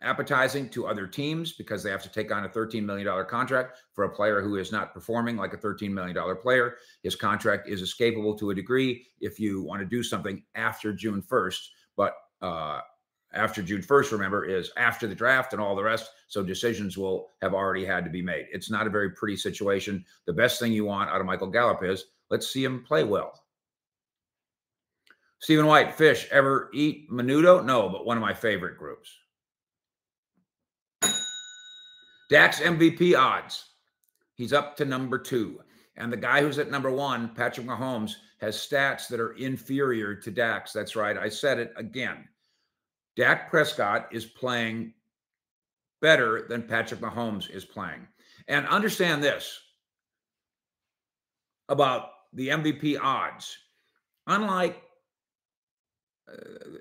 appetizing 0.03 0.69
to 0.71 0.87
other 0.87 1.07
teams 1.07 1.53
because 1.53 1.83
they 1.83 1.91
have 1.91 2.03
to 2.03 2.11
take 2.11 2.33
on 2.33 2.45
a 2.45 2.49
$13 2.49 2.83
million 2.85 3.25
contract 3.27 3.79
for 3.93 4.05
a 4.05 4.11
player 4.11 4.41
who 4.41 4.57
is 4.57 4.73
not 4.73 4.93
performing 4.93 5.37
like 5.37 5.53
a 5.53 5.57
$13 5.57 5.91
million 5.91 6.17
player. 6.37 6.77
His 7.03 7.15
contract 7.15 7.69
is 7.69 7.83
escapable 7.83 8.39
to 8.39 8.51
a 8.51 8.55
degree 8.55 9.07
if 9.21 9.39
you 9.39 9.63
want 9.63 9.81
to 9.81 9.87
do 9.87 10.03
something 10.03 10.43
after 10.55 10.93
June 10.93 11.23
1st. 11.23 11.61
But 11.97 12.15
uh, 12.41 12.81
after 13.35 13.63
June 13.63 13.83
1st, 13.83 14.13
remember, 14.13 14.45
is 14.45 14.71
after 14.77 15.07
the 15.07 15.15
draft 15.15 15.53
and 15.53 15.63
all 15.63 15.77
the 15.77 15.83
rest. 15.83 16.11
So 16.29 16.43
decisions 16.43 16.99
will 16.99 17.29
have 17.41 17.55
already 17.55 17.85
had 17.85 18.05
to 18.05 18.11
be 18.11 18.23
made. 18.23 18.47
It's 18.53 18.71
not 18.71 18.87
a 18.87 18.91
very 18.91 19.11
pretty 19.11 19.37
situation. 19.37 20.05
The 20.27 20.33
best 20.33 20.59
thing 20.59 20.73
you 20.73 20.85
want 20.85 21.11
out 21.11 21.21
of 21.21 21.27
Michael 21.27 21.51
Gallup 21.51 21.85
is 21.85 22.07
let's 22.31 22.49
see 22.49 22.65
him 22.65 22.85
play 22.85 23.05
well. 23.05 23.41
Stephen 25.43 25.67
White, 25.67 25.93
fish 25.93 26.29
ever 26.31 26.71
eat 26.73 27.11
menudo? 27.11 27.65
No, 27.65 27.89
but 27.89 28.07
one 28.07 28.17
of 28.17 28.21
my 28.21 28.33
favorite 28.33 28.79
groups. 28.79 29.13
Dak's 32.31 32.61
MVP 32.61 33.19
odds. 33.19 33.65
He's 34.35 34.53
up 34.53 34.77
to 34.77 34.85
number 34.85 35.19
two. 35.19 35.61
And 35.97 36.13
the 36.13 36.17
guy 36.17 36.43
who's 36.43 36.61
at 36.61 36.71
number 36.71 36.93
one, 36.93 37.35
Patrick 37.35 37.67
Mahomes, 37.67 38.13
has 38.41 38.57
stats 38.57 39.09
that 39.09 39.19
are 39.19 39.33
inferior 39.33 40.15
to 40.15 40.31
Dak's. 40.31 40.73
That's 40.73 40.95
right. 40.95 41.19
I 41.19 41.29
said 41.29 41.59
it 41.59 41.73
again. 41.77 42.29
Dak 43.17 43.51
Prescott 43.51 44.09
is 44.13 44.25
playing 44.25 44.95
better 46.01 46.47
than 46.49 46.63
Patrick 46.63 47.01
Mahomes 47.01 47.51
is 47.51 47.65
playing. 47.65 48.07
And 48.47 48.65
understand 48.69 49.25
this 49.25 49.59
about 51.69 52.11
the 52.33 52.49
MVP 52.49 52.97
odds. 53.03 53.59
Unlike 54.29 54.81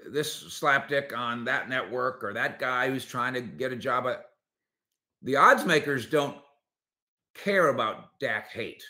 this 0.07 0.43
slapdick 0.43 1.15
on 1.15 1.45
that 1.45 1.69
network 1.69 2.23
or 2.23 2.33
that 2.33 2.59
guy 2.59 2.89
who's 2.89 3.05
trying 3.05 3.33
to 3.33 3.41
get 3.41 3.71
a 3.71 3.75
job 3.75 4.07
at 4.07 4.25
the 5.21 5.35
odds 5.35 5.65
makers 5.65 6.05
don't 6.05 6.37
care 7.35 7.69
about 7.69 8.19
Dak 8.19 8.51
hate. 8.51 8.83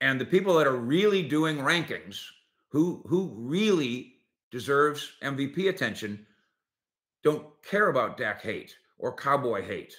And 0.00 0.20
the 0.20 0.26
people 0.26 0.54
that 0.54 0.66
are 0.66 0.76
really 0.76 1.22
doing 1.22 1.58
rankings 1.58 2.20
who 2.68 3.02
who 3.06 3.32
really 3.36 4.16
deserves 4.50 5.12
MVP 5.22 5.68
attention 5.68 6.26
don't 7.22 7.46
care 7.68 7.88
about 7.88 8.18
Dak 8.18 8.42
hate 8.42 8.74
or 8.98 9.14
Cowboy 9.14 9.62
hate. 9.62 9.94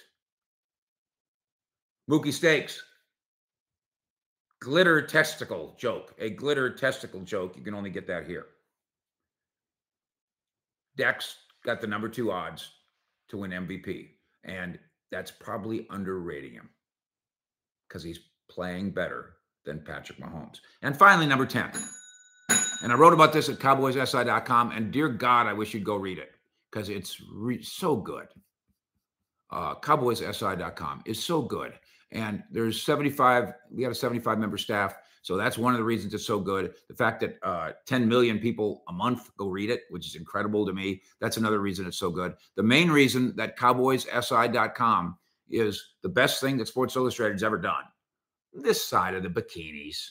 Mookie 2.08 2.32
Stakes, 2.32 2.82
glitter 4.60 5.02
testicle 5.02 5.74
joke, 5.78 6.14
a 6.18 6.30
glitter 6.30 6.70
testicle 6.70 7.20
joke. 7.20 7.56
You 7.56 7.62
can 7.62 7.74
only 7.74 7.90
get 7.90 8.06
that 8.06 8.26
here. 8.26 8.46
Dak's 10.96 11.36
got 11.64 11.80
the 11.80 11.86
number 11.86 12.08
two 12.08 12.32
odds 12.32 12.70
to 13.28 13.38
win 13.38 13.50
MVP, 13.50 14.08
and 14.44 14.78
that's 15.10 15.30
probably 15.30 15.86
underrating 15.90 16.52
him 16.52 16.68
because 17.88 18.02
he's 18.02 18.20
playing 18.50 18.90
better 18.90 19.34
than 19.64 19.80
Patrick 19.80 20.18
Mahomes. 20.18 20.60
And 20.82 20.96
finally, 20.96 21.26
number 21.26 21.46
10. 21.46 21.70
And 22.82 22.92
I 22.92 22.94
wrote 22.94 23.12
about 23.12 23.32
this 23.32 23.48
at 23.48 23.58
cowboyssi.com. 23.58 24.70
And 24.72 24.92
dear 24.92 25.08
God, 25.08 25.46
I 25.46 25.52
wish 25.52 25.74
you'd 25.74 25.84
go 25.84 25.96
read 25.96 26.18
it 26.18 26.30
because 26.70 26.88
it's 26.88 27.20
re- 27.32 27.62
so 27.62 27.96
good. 27.96 28.26
Uh, 29.50 29.74
cowboyssi.com 29.76 31.02
is 31.04 31.22
so 31.22 31.42
good. 31.42 31.72
And 32.10 32.42
there's 32.50 32.82
75, 32.82 33.52
we 33.70 33.82
got 33.82 33.92
a 33.92 33.94
75 33.94 34.38
member 34.38 34.58
staff. 34.58 34.96
So 35.22 35.36
that's 35.36 35.58
one 35.58 35.74
of 35.74 35.78
the 35.78 35.84
reasons 35.84 36.14
it's 36.14 36.26
so 36.26 36.38
good. 36.38 36.74
The 36.88 36.94
fact 36.94 37.20
that 37.20 37.38
uh, 37.42 37.72
10 37.86 38.08
million 38.08 38.38
people 38.38 38.82
a 38.88 38.92
month 38.92 39.30
go 39.36 39.48
read 39.48 39.68
it, 39.68 39.82
which 39.90 40.06
is 40.06 40.14
incredible 40.14 40.64
to 40.64 40.72
me. 40.72 41.02
That's 41.20 41.36
another 41.36 41.58
reason 41.58 41.86
it's 41.86 41.98
so 41.98 42.10
good. 42.10 42.34
The 42.56 42.62
main 42.62 42.90
reason 42.90 43.36
that 43.36 43.58
cowboyssi.com 43.58 45.18
is 45.50 45.84
the 46.02 46.08
best 46.08 46.40
thing 46.40 46.56
that 46.58 46.68
Sports 46.68 46.96
Illustrated's 46.96 47.42
ever 47.42 47.58
done. 47.58 47.84
This 48.52 48.82
side 48.82 49.14
of 49.14 49.22
the 49.22 49.28
bikinis. 49.28 50.10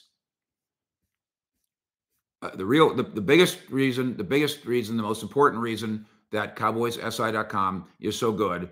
Uh, 2.43 2.55
the 2.55 2.65
real 2.65 2.93
the, 2.93 3.01
the 3.01 3.21
biggest 3.21 3.57
reason 3.71 4.15
the 4.15 4.23
biggest 4.23 4.63
reason 4.65 4.95
the 4.95 5.01
most 5.01 5.23
important 5.23 5.59
reason 5.59 6.05
that 6.31 6.55
cowboyssi.com 6.55 7.87
is 7.99 8.15
so 8.15 8.31
good 8.31 8.69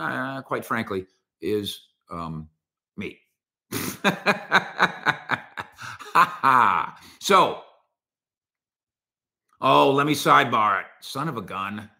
uh, 0.00 0.42
quite 0.42 0.64
frankly 0.64 1.06
is 1.40 1.87
um, 2.10 2.48
me. 2.96 3.18
So 7.20 7.62
oh 9.60 9.92
let 9.92 10.06
me 10.06 10.14
sidebar 10.14 10.80
it. 10.80 10.86
Son 11.00 11.28
of 11.28 11.36
a 11.36 11.42
gun. 11.42 11.90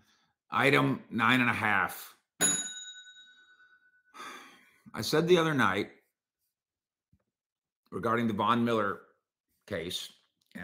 Item 0.50 1.02
nine 1.10 1.42
and 1.42 1.50
a 1.50 1.54
half. 1.54 2.14
I 4.94 5.02
said 5.02 5.28
the 5.28 5.36
other 5.36 5.52
night 5.52 5.90
regarding 7.92 8.26
the 8.26 8.32
von 8.32 8.64
miller 8.64 9.00
case 9.66 10.08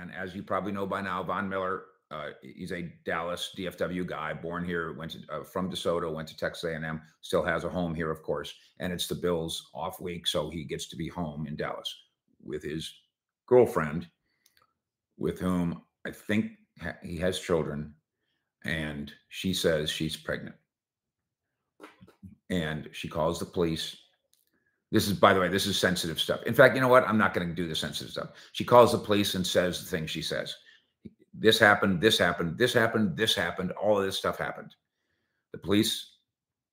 and 0.00 0.12
as 0.14 0.34
you 0.34 0.42
probably 0.42 0.72
know 0.72 0.86
by 0.86 1.00
now, 1.00 1.22
Von 1.22 1.48
Miller, 1.48 1.84
uh, 2.14 2.30
he's 2.42 2.72
a 2.72 2.92
Dallas 3.04 3.52
DFW 3.56 4.06
guy, 4.06 4.32
born 4.32 4.64
here, 4.64 4.92
went 4.92 5.12
to, 5.12 5.18
uh, 5.30 5.42
from 5.42 5.70
DeSoto, 5.70 6.12
went 6.12 6.28
to 6.28 6.36
Texas 6.36 6.64
A&M, 6.64 7.00
still 7.20 7.42
has 7.42 7.64
a 7.64 7.68
home 7.68 7.94
here, 7.94 8.10
of 8.10 8.22
course. 8.22 8.54
And 8.78 8.92
it's 8.92 9.06
the 9.06 9.14
Bills' 9.14 9.70
off 9.74 10.00
week, 10.00 10.26
so 10.26 10.50
he 10.50 10.64
gets 10.64 10.86
to 10.88 10.96
be 10.96 11.08
home 11.08 11.46
in 11.46 11.56
Dallas 11.56 11.92
with 12.42 12.62
his 12.62 12.92
girlfriend, 13.46 14.06
with 15.18 15.40
whom 15.40 15.82
I 16.06 16.10
think 16.10 16.52
ha- 16.80 16.96
he 17.02 17.16
has 17.18 17.40
children, 17.40 17.94
and 18.64 19.12
she 19.28 19.52
says 19.52 19.90
she's 19.90 20.16
pregnant. 20.16 20.56
And 22.50 22.88
she 22.92 23.08
calls 23.08 23.38
the 23.38 23.46
police 23.46 23.96
this 24.94 25.08
is, 25.08 25.14
by 25.14 25.34
the 25.34 25.40
way, 25.40 25.48
this 25.48 25.66
is 25.66 25.76
sensitive 25.76 26.20
stuff. 26.20 26.44
In 26.44 26.54
fact, 26.54 26.76
you 26.76 26.80
know 26.80 26.86
what? 26.86 27.08
I'm 27.08 27.18
not 27.18 27.34
going 27.34 27.48
to 27.48 27.54
do 27.54 27.66
the 27.66 27.74
sensitive 27.74 28.12
stuff. 28.12 28.28
She 28.52 28.62
calls 28.62 28.92
the 28.92 28.98
police 28.98 29.34
and 29.34 29.44
says 29.44 29.80
the 29.80 29.86
thing 29.86 30.06
she 30.06 30.22
says. 30.22 30.54
This 31.36 31.58
happened, 31.58 32.00
this 32.00 32.18
happened, 32.18 32.56
this 32.56 32.72
happened, 32.72 33.16
this 33.16 33.34
happened, 33.34 33.72
all 33.72 33.98
of 33.98 34.04
this 34.04 34.16
stuff 34.16 34.38
happened. 34.38 34.74
The 35.52 35.58
police 35.58 36.12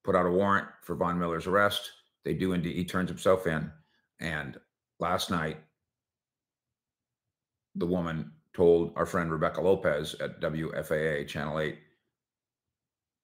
put 0.04 0.16
out 0.16 0.26
a 0.26 0.32
warrant 0.32 0.68
for 0.84 0.96
Von 0.96 1.18
Miller's 1.18 1.48
arrest. 1.48 1.90
They 2.24 2.34
do 2.34 2.54
indeed. 2.54 2.76
He 2.76 2.86
turns 2.86 3.10
himself 3.10 3.48
in. 3.48 3.72
And 4.20 4.60
last 5.00 5.32
night, 5.32 5.58
the 7.76 7.88
woman 7.88 8.32
told 8.54 8.94
our 8.96 9.06
friend 9.06 9.32
Rebecca 9.32 9.62
Lopez 9.62 10.16
at 10.20 10.42
WFAA 10.42 11.28
Channel 11.28 11.60
8, 11.60 11.78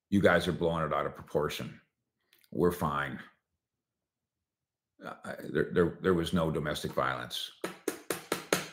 you 0.10 0.22
guys 0.22 0.48
are 0.48 0.54
blowing 0.54 0.86
it 0.86 0.94
out 0.94 1.06
of 1.06 1.16
proportion. 1.16 1.80
We're 2.52 2.72
fine 2.72 3.20
uh, 5.06 5.14
there, 5.50 5.70
there, 5.72 5.98
there 6.02 6.14
was 6.14 6.34
no 6.34 6.52
domestic 6.52 6.94
violence. 6.94 7.52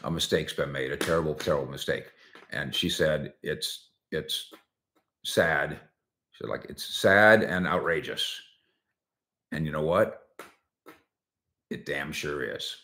A 0.05 0.11
mistake's 0.11 0.53
been 0.53 0.73
made, 0.73 0.93
a 0.93 0.97
terrible, 0.97 1.35
terrible 1.35 1.71
mistake. 1.71 2.07
And 2.55 2.73
she 2.73 2.89
said, 2.89 3.35
it's, 3.43 3.91
it's 4.13 4.53
sad. 5.25 5.81
She 6.31 6.45
said, 6.45 6.51
like, 6.51 6.67
it's 6.69 6.85
sad 6.85 7.43
and 7.43 7.67
outrageous. 7.67 8.41
And 9.51 9.67
you 9.67 9.73
know 9.73 9.83
what? 9.83 10.23
It 11.69 11.85
damn 11.85 12.13
sure 12.13 12.45
is. 12.45 12.77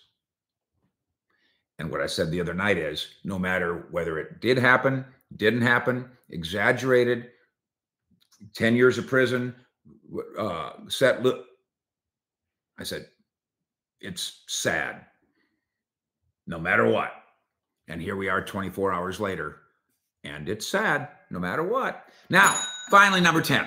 And 1.79 1.89
what 1.91 2.01
I 2.01 2.07
said 2.07 2.31
the 2.31 2.41
other 2.41 2.53
night 2.53 2.79
is 2.79 3.15
no 3.23 3.39
matter 3.39 3.87
whether 3.93 4.19
it 4.19 4.41
did 4.41 4.59
happen, 4.59 5.05
didn't 5.37 5.63
happen, 5.63 6.11
exaggerated, 6.31 7.29
10 8.55 8.75
years 8.75 8.99
of 8.99 9.07
prison, 9.07 9.55
uh, 10.37 10.73
set, 10.89 11.23
look, 11.23 11.47
I 12.79 12.83
said, 12.83 13.07
it's 14.01 14.43
sad 14.49 15.07
no 16.47 16.59
matter 16.59 16.89
what. 16.89 17.13
And 17.89 18.01
here 18.01 18.17
we 18.17 18.29
are 18.29 18.45
24 18.45 18.93
hours 18.93 19.19
later, 19.19 19.60
and 20.25 20.49
it's 20.49 20.67
sad 20.67 21.09
no 21.31 21.39
matter 21.39 21.63
what. 21.63 22.05
Now, 22.29 22.59
finally, 22.91 23.21
number 23.21 23.41
10. 23.41 23.67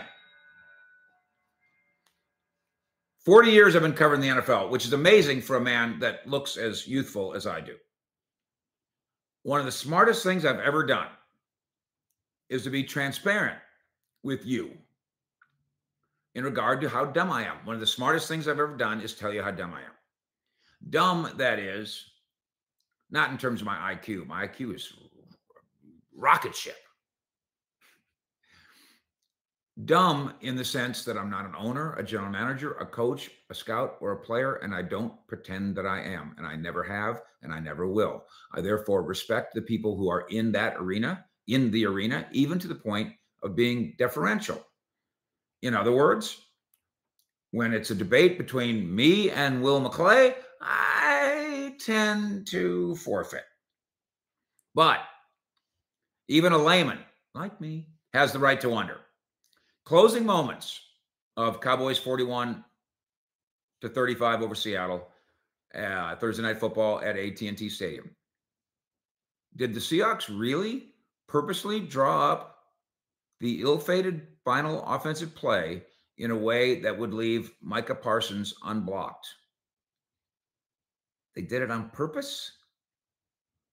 40 3.26 3.52
years 3.52 3.76
I've 3.76 3.82
been 3.82 3.94
covering 3.94 4.22
the 4.22 4.28
NFL, 4.28 4.70
which 4.70 4.86
is 4.86 4.94
amazing 4.94 5.42
for 5.42 5.56
a 5.56 5.62
man 5.62 6.00
that 6.00 6.28
looks 6.28 6.58
as 6.58 6.88
youthful 6.88 7.34
as 7.34 7.48
I 7.48 7.62
do. 7.62 7.76
One 9.44 9.60
of 9.60 9.66
the 9.66 9.72
smartest 9.72 10.24
things 10.24 10.46
I've 10.46 10.60
ever 10.60 10.86
done 10.86 11.08
is 12.50 12.63
to 12.63 12.70
be 12.70 12.84
transparent 12.84 13.58
with 14.24 14.46
you 14.46 14.72
in 16.36 16.44
regard 16.44 16.82
to 16.82 16.89
how 16.89 17.06
dumb 17.06 17.32
I 17.32 17.46
am. 17.46 17.58
One 17.66 17.76
of 17.76 17.80
the 17.80 17.88
smartest 17.88 18.28
things 18.28 18.48
I've 18.48 18.60
ever 18.60 18.76
done 18.76 19.02
is 19.02 19.13
tell 19.13 19.34
you 19.34 19.42
how 19.42 19.52
dumb 19.52 19.74
I 19.74 19.82
am. 19.82 19.92
Dumb, 20.89 21.32
that 21.38 21.60
is, 21.60 22.06
not 23.10 23.32
in 23.32 23.38
terms 23.38 23.62
of 23.62 23.68
my 23.68 23.94
IQ. 23.94 24.28
My 24.28 24.48
IQ 24.48 24.76
is 24.76 24.94
rocket 26.15 26.56
ship. 26.56 26.78
dumb 29.86 30.34
in 30.41 30.56
the 30.56 30.63
sense 30.63 31.04
that 31.04 31.17
I'm 31.17 31.30
not 31.30 31.45
an 31.45 31.56
owner, 31.58 31.93
a 31.93 32.04
general 32.04 32.32
manager, 32.32 32.73
a 32.73 32.86
coach, 32.86 33.32
a 33.49 33.56
scout, 33.56 33.97
or 34.02 34.12
a 34.12 34.19
player, 34.19 34.56
and 34.56 34.73
I 34.73 34.84
don't 34.84 35.13
pretend 35.28 35.76
that 35.76 35.86
I 35.86 36.02
am, 36.02 36.36
and 36.38 36.45
I 36.45 36.56
never 36.56 36.84
have, 36.84 37.21
and 37.41 37.52
I 37.52 37.60
never 37.60 37.88
will. 37.88 38.23
I 38.54 38.62
therefore 38.62 39.02
respect 39.02 39.54
the 39.54 39.62
people 39.62 39.97
who 39.97 40.10
are 40.10 40.28
in 40.30 40.52
that 40.52 40.76
arena, 40.78 41.26
in 41.47 41.71
the 41.71 41.86
arena, 41.86 42.28
even 42.32 42.60
to 42.60 42.67
the 42.67 42.76
point 42.76 43.13
of 43.41 43.56
being 43.56 43.95
deferential. 43.97 44.63
In 45.63 45.73
other 45.73 45.91
words, 45.91 46.38
when 47.52 47.73
it's 47.73 47.91
a 47.91 47.95
debate 47.95 48.38
between 48.38 48.93
me 48.93 49.32
and 49.32 49.62
Will 49.62 49.82
McClay, 49.82 50.36
I 50.62 51.76
tend 51.80 52.47
to 52.47 52.95
forfeit. 52.97 53.43
But 54.76 54.99
even 56.27 56.53
a 56.53 56.57
layman 56.57 56.99
like 57.33 57.59
me 57.59 57.88
has 58.13 58.31
the 58.31 58.39
right 58.39 58.59
to 58.62 58.69
wonder. 58.69 58.99
Closing 59.86 60.25
moments 60.25 60.79
of 61.36 61.59
Cowboys 61.59 61.97
41 61.97 62.63
to 63.81 63.89
35 63.89 64.41
over 64.41 64.55
Seattle, 64.55 65.07
uh, 65.75 66.15
Thursday 66.15 66.43
night 66.43 66.59
football 66.59 67.01
at 67.01 67.17
AT&T 67.17 67.69
Stadium. 67.69 68.09
Did 69.55 69.73
the 69.73 69.79
Seahawks 69.79 70.29
really 70.29 70.93
purposely 71.27 71.79
draw 71.79 72.31
up 72.31 72.59
the 73.39 73.62
ill-fated 73.62 74.27
final 74.45 74.83
offensive 74.86 75.36
play 75.36 75.83
in 76.17 76.31
a 76.31 76.36
way 76.36 76.79
that 76.79 76.97
would 76.97 77.13
leave 77.13 77.51
Micah 77.62 77.95
Parsons 77.95 78.53
unblocked? 78.63 79.27
They 81.36 81.41
did 81.41 81.62
it 81.62 81.71
on 81.71 81.89
purpose? 81.89 82.51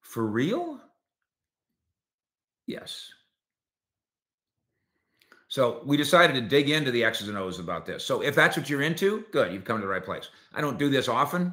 For 0.00 0.26
real? 0.26 0.80
Yes. 2.70 3.12
So 5.48 5.82
we 5.84 5.96
decided 5.96 6.34
to 6.34 6.40
dig 6.40 6.70
into 6.70 6.92
the 6.92 7.02
X's 7.02 7.28
and 7.28 7.36
O's 7.36 7.58
about 7.58 7.84
this. 7.84 8.04
So 8.04 8.22
if 8.22 8.36
that's 8.36 8.56
what 8.56 8.70
you're 8.70 8.82
into, 8.82 9.24
good, 9.32 9.52
you've 9.52 9.64
come 9.64 9.78
to 9.78 9.82
the 9.82 9.92
right 9.92 10.04
place. 10.04 10.28
I 10.54 10.60
don't 10.60 10.78
do 10.78 10.88
this 10.88 11.08
often 11.08 11.52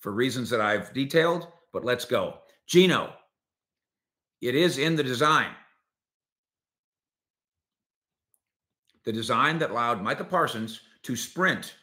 for 0.00 0.12
reasons 0.12 0.48
that 0.48 0.62
I've 0.62 0.94
detailed, 0.94 1.48
but 1.70 1.84
let's 1.84 2.06
go. 2.06 2.38
Geno, 2.66 3.12
it 4.40 4.54
is 4.54 4.78
in 4.78 4.96
the 4.96 5.02
design. 5.02 5.50
The 9.04 9.12
design 9.12 9.58
that 9.58 9.70
allowed 9.70 10.00
Micah 10.00 10.24
Parsons 10.24 10.80
to 11.02 11.14
sprint 11.14 11.74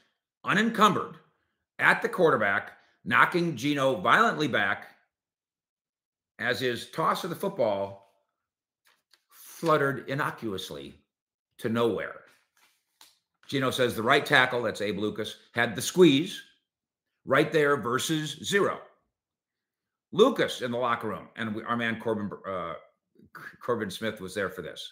unencumbered 0.43 1.17
at 1.77 2.01
the 2.01 2.09
quarterback, 2.09 2.71
knocking 3.05 3.55
Geno 3.55 3.97
violently 3.97 4.47
back 4.47 4.87
as 6.39 6.59
his 6.59 6.89
toss 6.89 7.23
of 7.23 7.29
the 7.29 7.35
football 7.35 8.08
fluttered 9.59 10.07
innocuously 10.09 10.95
to 11.57 11.69
nowhere. 11.69 12.21
Geno 13.49 13.71
says 13.71 13.95
the 13.95 14.03
right 14.03 14.25
tackle, 14.25 14.61
that's 14.61 14.81
Abe 14.81 14.99
Lucas, 14.99 15.35
had 15.53 15.75
the 15.75 15.81
squeeze 15.81 16.41
right 17.25 17.51
there 17.51 17.75
versus 17.75 18.37
zero. 18.43 18.79
Lucas 20.11 20.61
in 20.61 20.71
the 20.71 20.77
locker 20.77 21.09
room, 21.09 21.27
and 21.35 21.53
we, 21.53 21.63
our 21.63 21.75
man 21.75 21.99
Corbin 21.99 22.29
uh, 22.47 22.73
Corbin 23.61 23.91
Smith 23.91 24.21
was 24.21 24.33
there 24.33 24.49
for 24.49 24.61
this. 24.61 24.91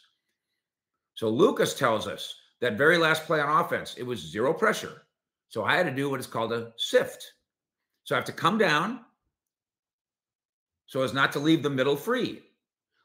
So 1.16 1.30
Lucas 1.30 1.74
tells 1.74 2.08
us 2.08 2.36
that 2.60 2.78
very 2.78 2.98
last 2.98 3.26
play 3.26 3.40
on 3.40 3.64
offense, 3.64 3.96
it 3.98 4.04
was 4.04 4.20
zero 4.20 4.54
pressure. 4.54 5.04
So 5.50 5.64
I 5.64 5.76
had 5.76 5.86
to 5.86 5.92
do 5.92 6.10
what 6.10 6.20
is 6.20 6.28
called 6.28 6.52
a 6.52 6.74
sift. 6.78 7.32
So 8.04 8.16
I 8.16 8.18
have 8.18 8.26
to 8.26 8.34
come 8.34 8.58
down 8.58 9.00
so 10.88 11.02
as 11.02 11.14
not 11.14 11.32
to 11.34 11.40
leave 11.40 11.64
the 11.64 11.70
middle 11.70 11.96
free. 11.96 12.42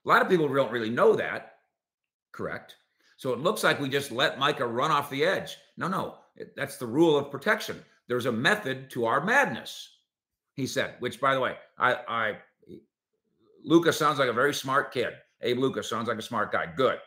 A 0.05 0.09
lot 0.09 0.23
of 0.23 0.29
people 0.29 0.49
don't 0.49 0.73
really 0.73 0.91
know 0.91 1.15
that. 1.15 1.52
Correct. 2.33 2.77
So 3.17 3.33
it 3.33 3.39
looks 3.39 3.63
like 3.63 3.79
we 3.79 3.89
just 3.89 4.11
let 4.11 4.39
Micah 4.39 4.67
run 4.67 4.91
off 4.91 5.11
the 5.11 5.25
edge. 5.25 5.57
No, 5.77 5.87
no, 5.87 6.17
that's 6.57 6.77
the 6.77 6.87
rule 6.87 7.17
of 7.17 7.31
protection. 7.31 7.83
There's 8.09 8.27
a 8.27 8.33
method 8.33 8.91
to 8.91 9.05
our 9.05 9.25
madness, 9.25 9.97
he 10.55 10.67
said, 10.67 10.95
which 10.99 11.21
by 11.21 11.35
the 11.35 11.41
way, 11.41 11.57
I, 11.79 11.95
I, 12.09 12.37
Lucas 13.65 13.97
sounds 13.97 14.19
like 14.19 14.29
a 14.29 14.33
very 14.33 14.53
smart 14.53 14.93
kid. 14.93 15.13
Abe 15.41 15.59
Lucas 15.59 15.89
sounds 15.89 16.09
like 16.09 16.19
a 16.19 16.23
smart 16.23 16.53
guy. 16.53 16.67
Good. 16.75 16.99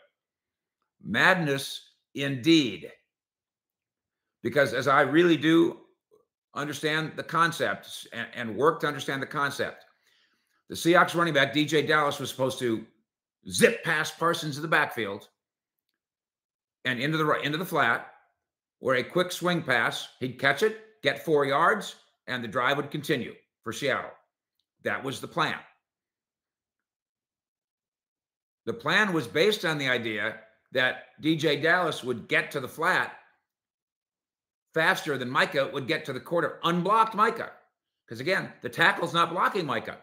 Madness 1.02 1.90
indeed. 2.14 2.90
Because 4.42 4.72
as 4.74 4.88
I 4.88 5.02
really 5.02 5.36
do 5.36 5.80
understand 6.54 7.12
the 7.16 7.22
concept 7.22 8.06
and, 8.12 8.28
and 8.34 8.56
work 8.56 8.80
to 8.80 8.86
understand 8.86 9.20
the 9.20 9.26
concept, 9.26 9.84
the 10.68 10.74
Seahawks 10.74 11.14
running 11.14 11.34
back, 11.34 11.54
DeeJay 11.54 11.86
Dallas, 11.86 12.18
was 12.18 12.30
supposed 12.30 12.58
to 12.60 12.84
zip 13.50 13.84
past 13.84 14.18
Parsons 14.18 14.56
in 14.56 14.62
the 14.62 14.68
backfield 14.68 15.28
and 16.84 17.00
into 17.00 17.18
the 17.18 17.30
into 17.40 17.58
the 17.58 17.64
flat, 17.64 18.12
where 18.78 18.96
a 18.96 19.02
quick 19.02 19.32
swing 19.32 19.62
pass, 19.62 20.08
he'd 20.20 20.38
catch 20.38 20.62
it, 20.62 20.80
get 21.02 21.24
four 21.24 21.44
yards, 21.44 21.96
and 22.26 22.42
the 22.42 22.48
drive 22.48 22.76
would 22.76 22.90
continue 22.90 23.34
for 23.62 23.72
Seattle. 23.72 24.10
That 24.84 25.02
was 25.02 25.20
the 25.20 25.28
plan. 25.28 25.58
The 28.66 28.72
plan 28.72 29.12
was 29.12 29.26
based 29.26 29.64
on 29.64 29.78
the 29.78 29.88
idea 29.88 30.36
that 30.72 31.04
DeeJay 31.22 31.62
Dallas 31.62 32.02
would 32.02 32.28
get 32.28 32.50
to 32.50 32.60
the 32.60 32.68
flat 32.68 33.12
faster 34.74 35.16
than 35.16 35.30
Micah 35.30 35.70
would 35.72 35.86
get 35.86 36.04
to 36.04 36.12
the 36.12 36.20
quarter, 36.20 36.58
unblocked 36.64 37.14
Micah. 37.14 37.52
Because 38.04 38.20
again, 38.20 38.52
the 38.62 38.68
tackle's 38.68 39.14
not 39.14 39.30
blocking 39.30 39.64
Micah. 39.66 39.98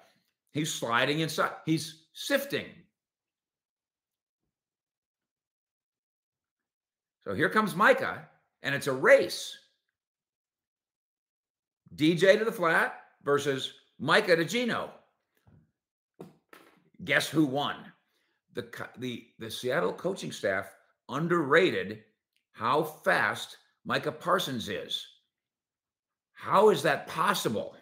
He's 0.51 0.73
sliding 0.73 1.19
inside, 1.19 1.51
he's 1.65 2.06
sifting 2.13 2.65
So 7.25 7.33
here 7.33 7.49
comes 7.49 7.75
Micah, 7.75 8.27
and 8.63 8.75
it's 8.75 8.88
a 8.88 8.93
race. 8.93 9.57
DJ 11.95 12.38
to 12.38 12.45
the 12.45 12.51
flat 12.51 12.95
versus 13.23 13.73
Micah 13.99 14.36
to 14.36 14.45
Geno. 14.45 14.91
Guess 17.05 17.29
who 17.29 17.45
won? 17.45 17.75
The, 18.53 18.67
the, 18.97 19.27
the 19.39 19.49
Seattle 19.49 19.93
coaching 19.93 20.31
staff 20.31 20.67
underrated 21.09 22.03
how 22.51 22.83
fast 22.83 23.57
Micah 23.86 24.12
Parsons 24.12 24.69
is. 24.69 25.05
How 26.33 26.69
is 26.69 26.81
that 26.83 27.07
possible 27.07 27.75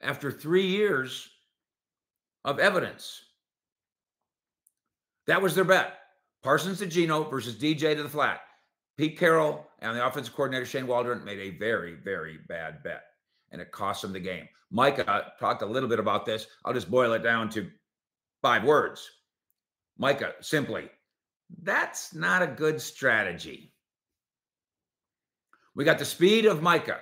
after 0.00 0.30
three 0.30 0.66
years 0.66 1.30
of 2.44 2.58
evidence? 2.58 3.22
That 5.26 5.40
was 5.40 5.54
their 5.54 5.64
bet. 5.64 5.98
Parsons 6.42 6.78
to 6.80 6.86
Geno 6.86 7.24
versus 7.24 7.54
DJ 7.54 7.96
to 7.96 8.02
the 8.02 8.08
flat. 8.08 8.40
Pete 8.96 9.18
Carroll 9.18 9.66
and 9.80 9.96
the 9.96 10.06
offensive 10.06 10.34
coordinator 10.34 10.66
Shane 10.66 10.86
Waldron 10.86 11.24
made 11.24 11.38
a 11.38 11.58
very, 11.58 11.94
very 11.94 12.38
bad 12.48 12.82
bet, 12.82 13.04
and 13.50 13.60
it 13.60 13.72
cost 13.72 14.02
them 14.02 14.12
the 14.12 14.20
game. 14.20 14.48
Micah 14.70 15.08
uh, 15.10 15.22
talked 15.38 15.62
a 15.62 15.66
little 15.66 15.88
bit 15.88 15.98
about 15.98 16.26
this. 16.26 16.46
I'll 16.64 16.74
just 16.74 16.90
boil 16.90 17.12
it 17.12 17.22
down 17.22 17.48
to 17.50 17.70
five 18.40 18.64
words. 18.64 19.08
Micah, 19.98 20.34
simply, 20.40 20.88
that's 21.62 22.14
not 22.14 22.42
a 22.42 22.46
good 22.46 22.80
strategy. 22.80 23.74
We 25.74 25.84
got 25.84 25.98
the 25.98 26.04
speed 26.04 26.46
of 26.46 26.62
Micah. 26.62 27.00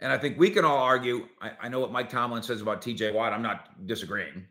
And 0.00 0.10
I 0.10 0.18
think 0.18 0.38
we 0.38 0.50
can 0.50 0.64
all 0.64 0.78
argue. 0.78 1.28
I, 1.40 1.52
I 1.62 1.68
know 1.68 1.80
what 1.80 1.92
Mike 1.92 2.10
Tomlin 2.10 2.42
says 2.42 2.60
about 2.60 2.82
TJ 2.82 3.14
Watt. 3.14 3.32
I'm 3.32 3.42
not 3.42 3.86
disagreeing. 3.86 4.44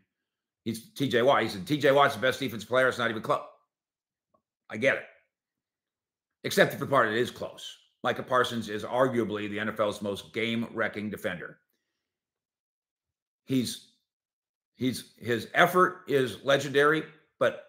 He's 0.64 0.92
TJ 0.92 1.24
Watt. 1.24 1.42
He 1.42 1.48
said 1.48 1.66
TJ 1.66 1.94
Watt's 1.94 2.14
the 2.14 2.20
best 2.20 2.40
defense 2.40 2.64
player. 2.64 2.88
It's 2.88 2.98
not 2.98 3.10
even 3.10 3.22
close. 3.22 3.42
I 4.70 4.76
get 4.78 4.96
it 4.96 5.02
except 6.44 6.72
for 6.72 6.80
the 6.80 6.86
part 6.86 7.08
it 7.08 7.16
is 7.16 7.30
close. 7.30 7.78
Micah 8.02 8.22
Parsons 8.22 8.68
is 8.68 8.84
arguably 8.84 9.48
the 9.48 9.58
NFL's 9.58 10.02
most 10.02 10.32
game-wrecking 10.32 11.10
defender. 11.10 11.58
He's 13.44 13.88
he's 14.76 15.12
his 15.18 15.48
effort 15.54 16.02
is 16.08 16.42
legendary, 16.44 17.04
but 17.38 17.64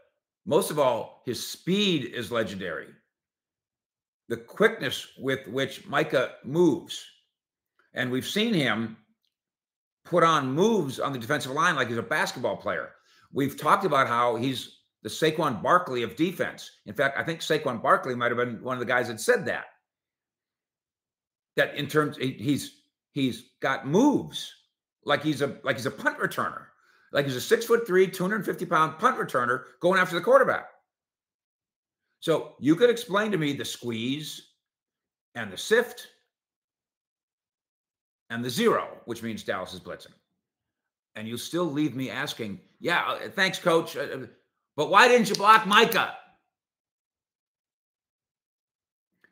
most 0.45 0.71
of 0.71 0.79
all, 0.79 1.21
his 1.25 1.47
speed 1.47 2.05
is 2.13 2.31
legendary. 2.31 2.87
The 4.29 4.37
quickness 4.37 5.07
with 5.17 5.47
which 5.47 5.85
Micah 5.85 6.33
moves, 6.43 7.05
and 7.93 8.09
we've 8.09 8.27
seen 8.27 8.53
him 8.53 8.97
put 10.05 10.23
on 10.23 10.51
moves 10.51 10.99
on 10.99 11.13
the 11.13 11.19
defensive 11.19 11.51
line 11.51 11.75
like 11.75 11.87
he's 11.87 11.97
a 11.97 12.03
basketball 12.03 12.57
player. 12.57 12.91
We've 13.31 13.57
talked 13.57 13.85
about 13.85 14.07
how 14.07 14.35
he's 14.35 14.79
the 15.03 15.09
Saquon 15.09 15.61
Barkley 15.61 16.01
of 16.01 16.15
defense. 16.15 16.71
In 16.85 16.93
fact, 16.93 17.17
I 17.17 17.23
think 17.23 17.41
Saquon 17.41 17.83
Barkley 17.83 18.15
might 18.15 18.31
have 18.31 18.37
been 18.37 18.63
one 18.63 18.75
of 18.75 18.79
the 18.79 18.85
guys 18.85 19.09
that 19.09 19.19
said 19.19 19.45
that. 19.45 19.65
That 21.55 21.75
in 21.75 21.87
terms 21.87 22.17
he's 22.17 22.81
he's 23.11 23.51
got 23.61 23.85
moves 23.85 24.51
like 25.05 25.21
he's 25.21 25.41
a 25.41 25.57
like 25.63 25.75
he's 25.75 25.85
a 25.85 25.91
punt 25.91 26.17
returner, 26.17 26.63
like 27.11 27.25
he's 27.25 27.35
a 27.35 27.41
six 27.41 27.65
foot 27.65 27.85
three, 27.85 28.07
250 28.07 28.65
pound 28.65 28.97
punt 28.97 29.17
returner 29.17 29.63
going 29.81 29.99
after 29.99 30.15
the 30.15 30.21
quarterback. 30.21 30.65
So 32.21 32.55
you 32.59 32.75
could 32.75 32.89
explain 32.89 33.31
to 33.31 33.37
me 33.37 33.53
the 33.53 33.65
squeeze 33.65 34.53
and 35.35 35.51
the 35.51 35.57
sift 35.57 36.07
and 38.29 38.43
the 38.43 38.49
zero, 38.49 38.97
which 39.05 39.21
means 39.21 39.43
Dallas 39.43 39.73
is 39.73 39.79
blitzing. 39.79 40.13
And 41.15 41.27
you 41.27 41.37
still 41.37 41.65
leave 41.65 41.95
me 41.95 42.09
asking, 42.09 42.59
yeah, 42.79 43.03
uh, 43.05 43.29
thanks, 43.29 43.59
coach. 43.59 43.95
But 44.75 44.89
why 44.89 45.07
didn't 45.07 45.29
you 45.29 45.35
block 45.35 45.67
Micah? 45.67 46.15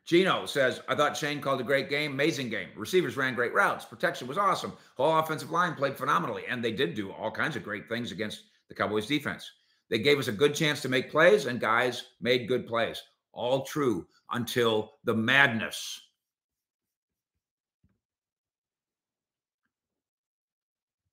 Geno 0.04 0.46
says, 0.46 0.80
I 0.88 0.94
thought 0.94 1.16
Shane 1.16 1.40
called 1.40 1.60
a 1.60 1.64
great 1.64 1.88
game, 1.88 2.12
amazing 2.12 2.50
game. 2.50 2.68
Receivers 2.76 3.16
ran 3.16 3.34
great 3.34 3.54
routes. 3.54 3.84
Protection 3.84 4.26
was 4.26 4.36
awesome. 4.36 4.72
Whole 4.96 5.18
offensive 5.18 5.50
line 5.50 5.74
played 5.74 5.96
phenomenally. 5.96 6.42
And 6.48 6.62
they 6.62 6.72
did 6.72 6.94
do 6.94 7.12
all 7.12 7.30
kinds 7.30 7.56
of 7.56 7.62
great 7.62 7.88
things 7.88 8.12
against 8.12 8.44
the 8.68 8.74
Cowboys 8.74 9.06
defense. 9.06 9.50
They 9.88 9.98
gave 9.98 10.18
us 10.18 10.28
a 10.28 10.32
good 10.32 10.54
chance 10.54 10.80
to 10.82 10.88
make 10.88 11.10
plays, 11.10 11.46
and 11.46 11.60
guys 11.60 12.04
made 12.20 12.48
good 12.48 12.66
plays. 12.66 13.02
All 13.32 13.62
true 13.62 14.06
until 14.32 14.94
the 15.04 15.14
madness. 15.14 16.00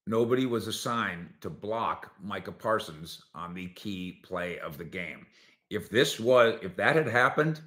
Nobody 0.10 0.48
was 0.48 0.66
assigned 0.66 1.30
to 1.40 1.52
block 1.52 2.14
Micah 2.20 2.52
Parsons 2.52 3.26
on 3.36 3.54
the 3.54 3.68
key 3.68 4.24
play 4.24 4.58
of 4.58 4.76
the 4.76 4.84
game. 4.84 5.28
If 5.70 5.92
this 5.92 6.20
was, 6.20 6.58
if 6.64 6.76
that 6.78 6.96
had 6.96 7.08
happened 7.08 7.62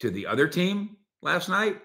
to 0.00 0.10
the 0.10 0.26
other 0.26 0.48
team 0.48 0.96
last 1.20 1.50
night, 1.50 1.78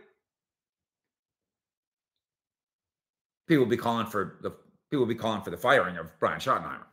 people 3.45 3.65
would 3.65 3.69
be 3.69 3.75
calling 3.75 4.07
for 4.07 4.37
the 4.41 4.51
people 4.89 5.05
would 5.05 5.13
be 5.13 5.19
calling 5.19 5.41
for 5.41 5.49
the 5.49 5.57
firing 5.57 5.97
of 5.97 6.17
Brian 6.21 6.39
Schottenheimer. 6.39 6.85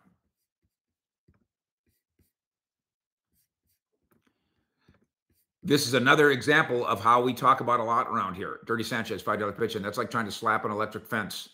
This 5.62 5.86
is 5.86 5.94
another 5.94 6.32
example 6.32 6.84
of 6.86 7.00
how 7.00 7.22
we 7.22 7.32
talk 7.32 7.60
about 7.60 7.78
a 7.78 7.84
lot 7.84 8.08
around 8.08 8.34
here. 8.34 8.58
Dirty 8.66 8.82
Sanchez, 8.82 9.22
five 9.22 9.38
dollar 9.38 9.52
pitch, 9.52 9.76
and 9.76 9.84
that's 9.84 9.96
like 9.96 10.10
trying 10.10 10.26
to 10.26 10.32
slap 10.32 10.64
an 10.64 10.72
electric 10.72 11.06
fence. 11.06 11.50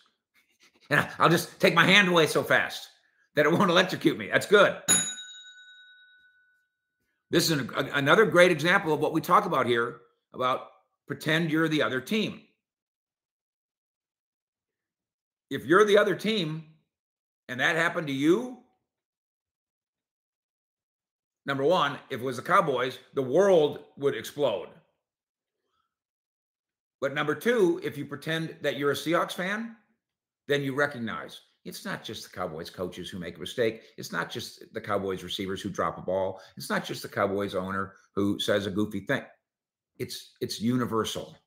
And 0.93 1.07
I'll 1.17 1.29
just 1.29 1.59
take 1.59 1.73
my 1.73 1.85
hand 1.85 2.07
away 2.07 2.27
so 2.27 2.43
fast 2.43 2.87
that 3.35 3.47
it 3.47 3.51
won't 3.51 3.71
electrocute 3.71 4.15
me. 4.15 4.29
That's 4.31 4.45
good. 4.45 4.77
This 7.31 7.49
is 7.49 7.51
an, 7.51 7.71
a, 7.75 7.85
another 7.95 8.25
great 8.25 8.51
example 8.51 8.93
of 8.93 8.99
what 8.99 9.11
we 9.11 9.19
talk 9.19 9.47
about 9.47 9.65
here 9.65 10.01
about 10.35 10.67
pretend 11.07 11.49
you're 11.49 11.67
the 11.67 11.81
other 11.81 11.99
team. 11.99 12.41
If 15.49 15.65
you're 15.65 15.83
the 15.83 15.97
other 15.97 16.13
team 16.13 16.63
and 17.49 17.59
that 17.59 17.75
happened 17.75 18.05
to 18.05 18.13
you, 18.13 18.59
number 21.47 21.63
one, 21.63 21.97
if 22.11 22.21
it 22.21 22.23
was 22.23 22.35
the 22.35 22.43
Cowboys, 22.43 22.99
the 23.15 23.23
world 23.23 23.79
would 23.97 24.13
explode. 24.13 24.67
But 27.01 27.15
number 27.15 27.33
two, 27.33 27.81
if 27.83 27.97
you 27.97 28.05
pretend 28.05 28.57
that 28.61 28.77
you're 28.77 28.91
a 28.91 28.95
Seahawks 28.95 29.33
fan, 29.33 29.75
then 30.47 30.63
you 30.63 30.75
recognize 30.75 31.41
it's 31.65 31.85
not 31.85 32.03
just 32.03 32.23
the 32.23 32.37
Cowboys 32.37 32.69
coaches 32.69 33.09
who 33.09 33.19
make 33.19 33.37
a 33.37 33.39
mistake. 33.39 33.83
It's 33.97 34.11
not 34.11 34.29
just 34.29 34.73
the 34.73 34.81
Cowboys 34.81 35.23
receivers 35.23 35.61
who 35.61 35.69
drop 35.69 35.97
a 35.97 36.01
ball. 36.01 36.41
It's 36.57 36.69
not 36.69 36.85
just 36.85 37.01
the 37.01 37.07
Cowboys 37.07 37.55
owner 37.55 37.93
who 38.15 38.37
says 38.39 38.65
a 38.65 38.71
goofy 38.71 39.01
thing. 39.01 39.23
It's 39.97 40.33
it's 40.41 40.59
universal. 40.59 41.37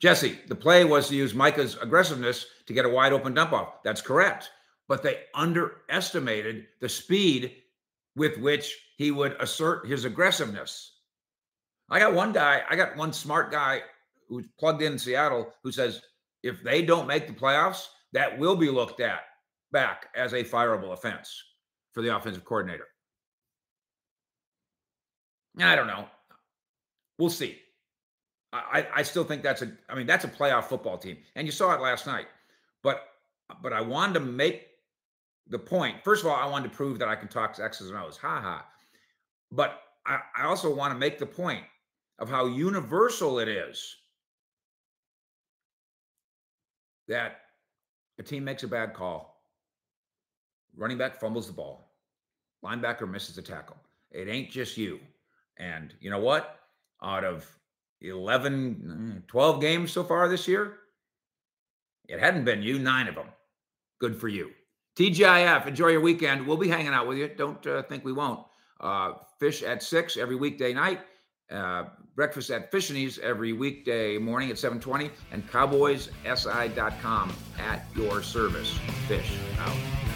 Jesse, 0.00 0.38
the 0.46 0.54
play 0.54 0.84
was 0.84 1.08
to 1.08 1.16
use 1.16 1.34
Micah's 1.34 1.76
aggressiveness 1.80 2.46
to 2.66 2.72
get 2.72 2.84
a 2.84 2.88
wide 2.88 3.12
open 3.12 3.34
dump 3.34 3.52
off. 3.52 3.82
That's 3.82 4.00
correct. 4.00 4.50
But 4.86 5.02
they 5.02 5.22
underestimated 5.34 6.66
the 6.80 6.88
speed 6.88 7.56
with 8.14 8.38
which 8.38 8.76
he 8.96 9.10
would 9.10 9.36
assert 9.40 9.88
his 9.88 10.04
aggressiveness. 10.04 10.98
I 11.90 11.98
got 11.98 12.14
one 12.14 12.32
guy, 12.32 12.62
I 12.68 12.76
got 12.76 12.96
one 12.96 13.12
smart 13.12 13.50
guy 13.50 13.82
who's 14.28 14.46
plugged 14.58 14.82
in 14.82 14.98
Seattle 14.98 15.52
who 15.62 15.72
says 15.72 16.02
if 16.42 16.62
they 16.62 16.82
don't 16.82 17.06
make 17.06 17.26
the 17.26 17.32
playoffs, 17.32 17.86
that 18.12 18.38
will 18.38 18.56
be 18.56 18.70
looked 18.70 19.00
at 19.00 19.20
back 19.72 20.06
as 20.14 20.32
a 20.32 20.44
fireable 20.44 20.92
offense 20.92 21.42
for 21.92 22.02
the 22.02 22.14
offensive 22.14 22.44
coordinator. 22.44 22.86
I 25.60 25.74
don't 25.74 25.86
know. 25.86 26.06
We'll 27.18 27.30
see. 27.30 27.58
I, 28.52 28.86
I 28.94 29.02
still 29.02 29.24
think 29.24 29.42
that's 29.42 29.60
a 29.60 29.70
I 29.90 29.94
mean 29.94 30.06
that's 30.06 30.24
a 30.24 30.28
playoff 30.28 30.64
football 30.64 30.96
team. 30.96 31.18
And 31.34 31.46
you 31.46 31.52
saw 31.52 31.74
it 31.74 31.80
last 31.80 32.06
night. 32.06 32.26
But 32.82 33.02
but 33.62 33.72
I 33.72 33.80
wanted 33.80 34.14
to 34.14 34.20
make 34.20 34.68
the 35.48 35.58
point. 35.58 35.96
First 36.04 36.24
of 36.24 36.30
all, 36.30 36.36
I 36.36 36.46
wanted 36.46 36.70
to 36.70 36.76
prove 36.76 36.98
that 36.98 37.08
I 37.08 37.16
can 37.16 37.28
talk 37.28 37.54
to 37.54 37.64
X's 37.64 37.90
and 37.90 37.98
O's. 37.98 38.16
Ha 38.18 38.40
ha. 38.40 38.66
But 39.50 39.82
I, 40.06 40.20
I 40.36 40.44
also 40.44 40.74
want 40.74 40.92
to 40.92 40.98
make 40.98 41.18
the 41.18 41.26
point 41.26 41.64
of 42.18 42.30
how 42.30 42.46
universal 42.46 43.38
it 43.38 43.48
is 43.48 43.96
that 47.08 47.40
a 48.18 48.22
team 48.22 48.44
makes 48.44 48.62
a 48.62 48.68
bad 48.68 48.94
call, 48.94 49.42
running 50.76 50.98
back 50.98 51.20
fumbles 51.20 51.46
the 51.46 51.52
ball, 51.52 51.92
linebacker 52.64 53.10
misses 53.10 53.38
a 53.38 53.42
tackle. 53.42 53.76
It 54.10 54.28
ain't 54.28 54.50
just 54.50 54.76
you. 54.76 55.00
And 55.58 55.94
you 56.00 56.10
know 56.10 56.20
what? 56.20 56.60
Out 57.02 57.24
of 57.24 57.46
11, 58.00 59.24
12 59.26 59.60
games 59.60 59.92
so 59.92 60.04
far 60.04 60.28
this 60.28 60.48
year, 60.48 60.74
it 62.08 62.20
hadn't 62.20 62.44
been 62.44 62.62
you, 62.62 62.78
nine 62.78 63.08
of 63.08 63.14
them. 63.14 63.26
Good 64.00 64.16
for 64.16 64.28
you. 64.28 64.50
TGIF, 64.96 65.66
enjoy 65.66 65.88
your 65.88 66.00
weekend. 66.00 66.46
We'll 66.46 66.56
be 66.56 66.68
hanging 66.68 66.88
out 66.88 67.06
with 67.06 67.18
you. 67.18 67.28
Don't 67.28 67.64
uh, 67.66 67.82
think 67.82 68.04
we 68.04 68.12
won't. 68.12 68.44
Uh, 68.80 69.12
fish 69.38 69.62
at 69.62 69.82
six 69.82 70.16
every 70.16 70.36
weekday 70.36 70.72
night. 70.72 71.00
Uh, 71.50 71.84
breakfast 72.14 72.50
at 72.50 72.70
Fish 72.70 72.90
and 72.90 72.98
Fishinies 72.98 73.18
every 73.20 73.52
weekday 73.52 74.18
morning 74.18 74.50
at 74.50 74.58
720 74.58 75.10
and 75.32 75.48
cowboyssi.com 75.50 77.32
at 77.58 77.86
your 77.94 78.22
service. 78.22 78.78
Fish 79.06 79.32
out. 79.60 80.07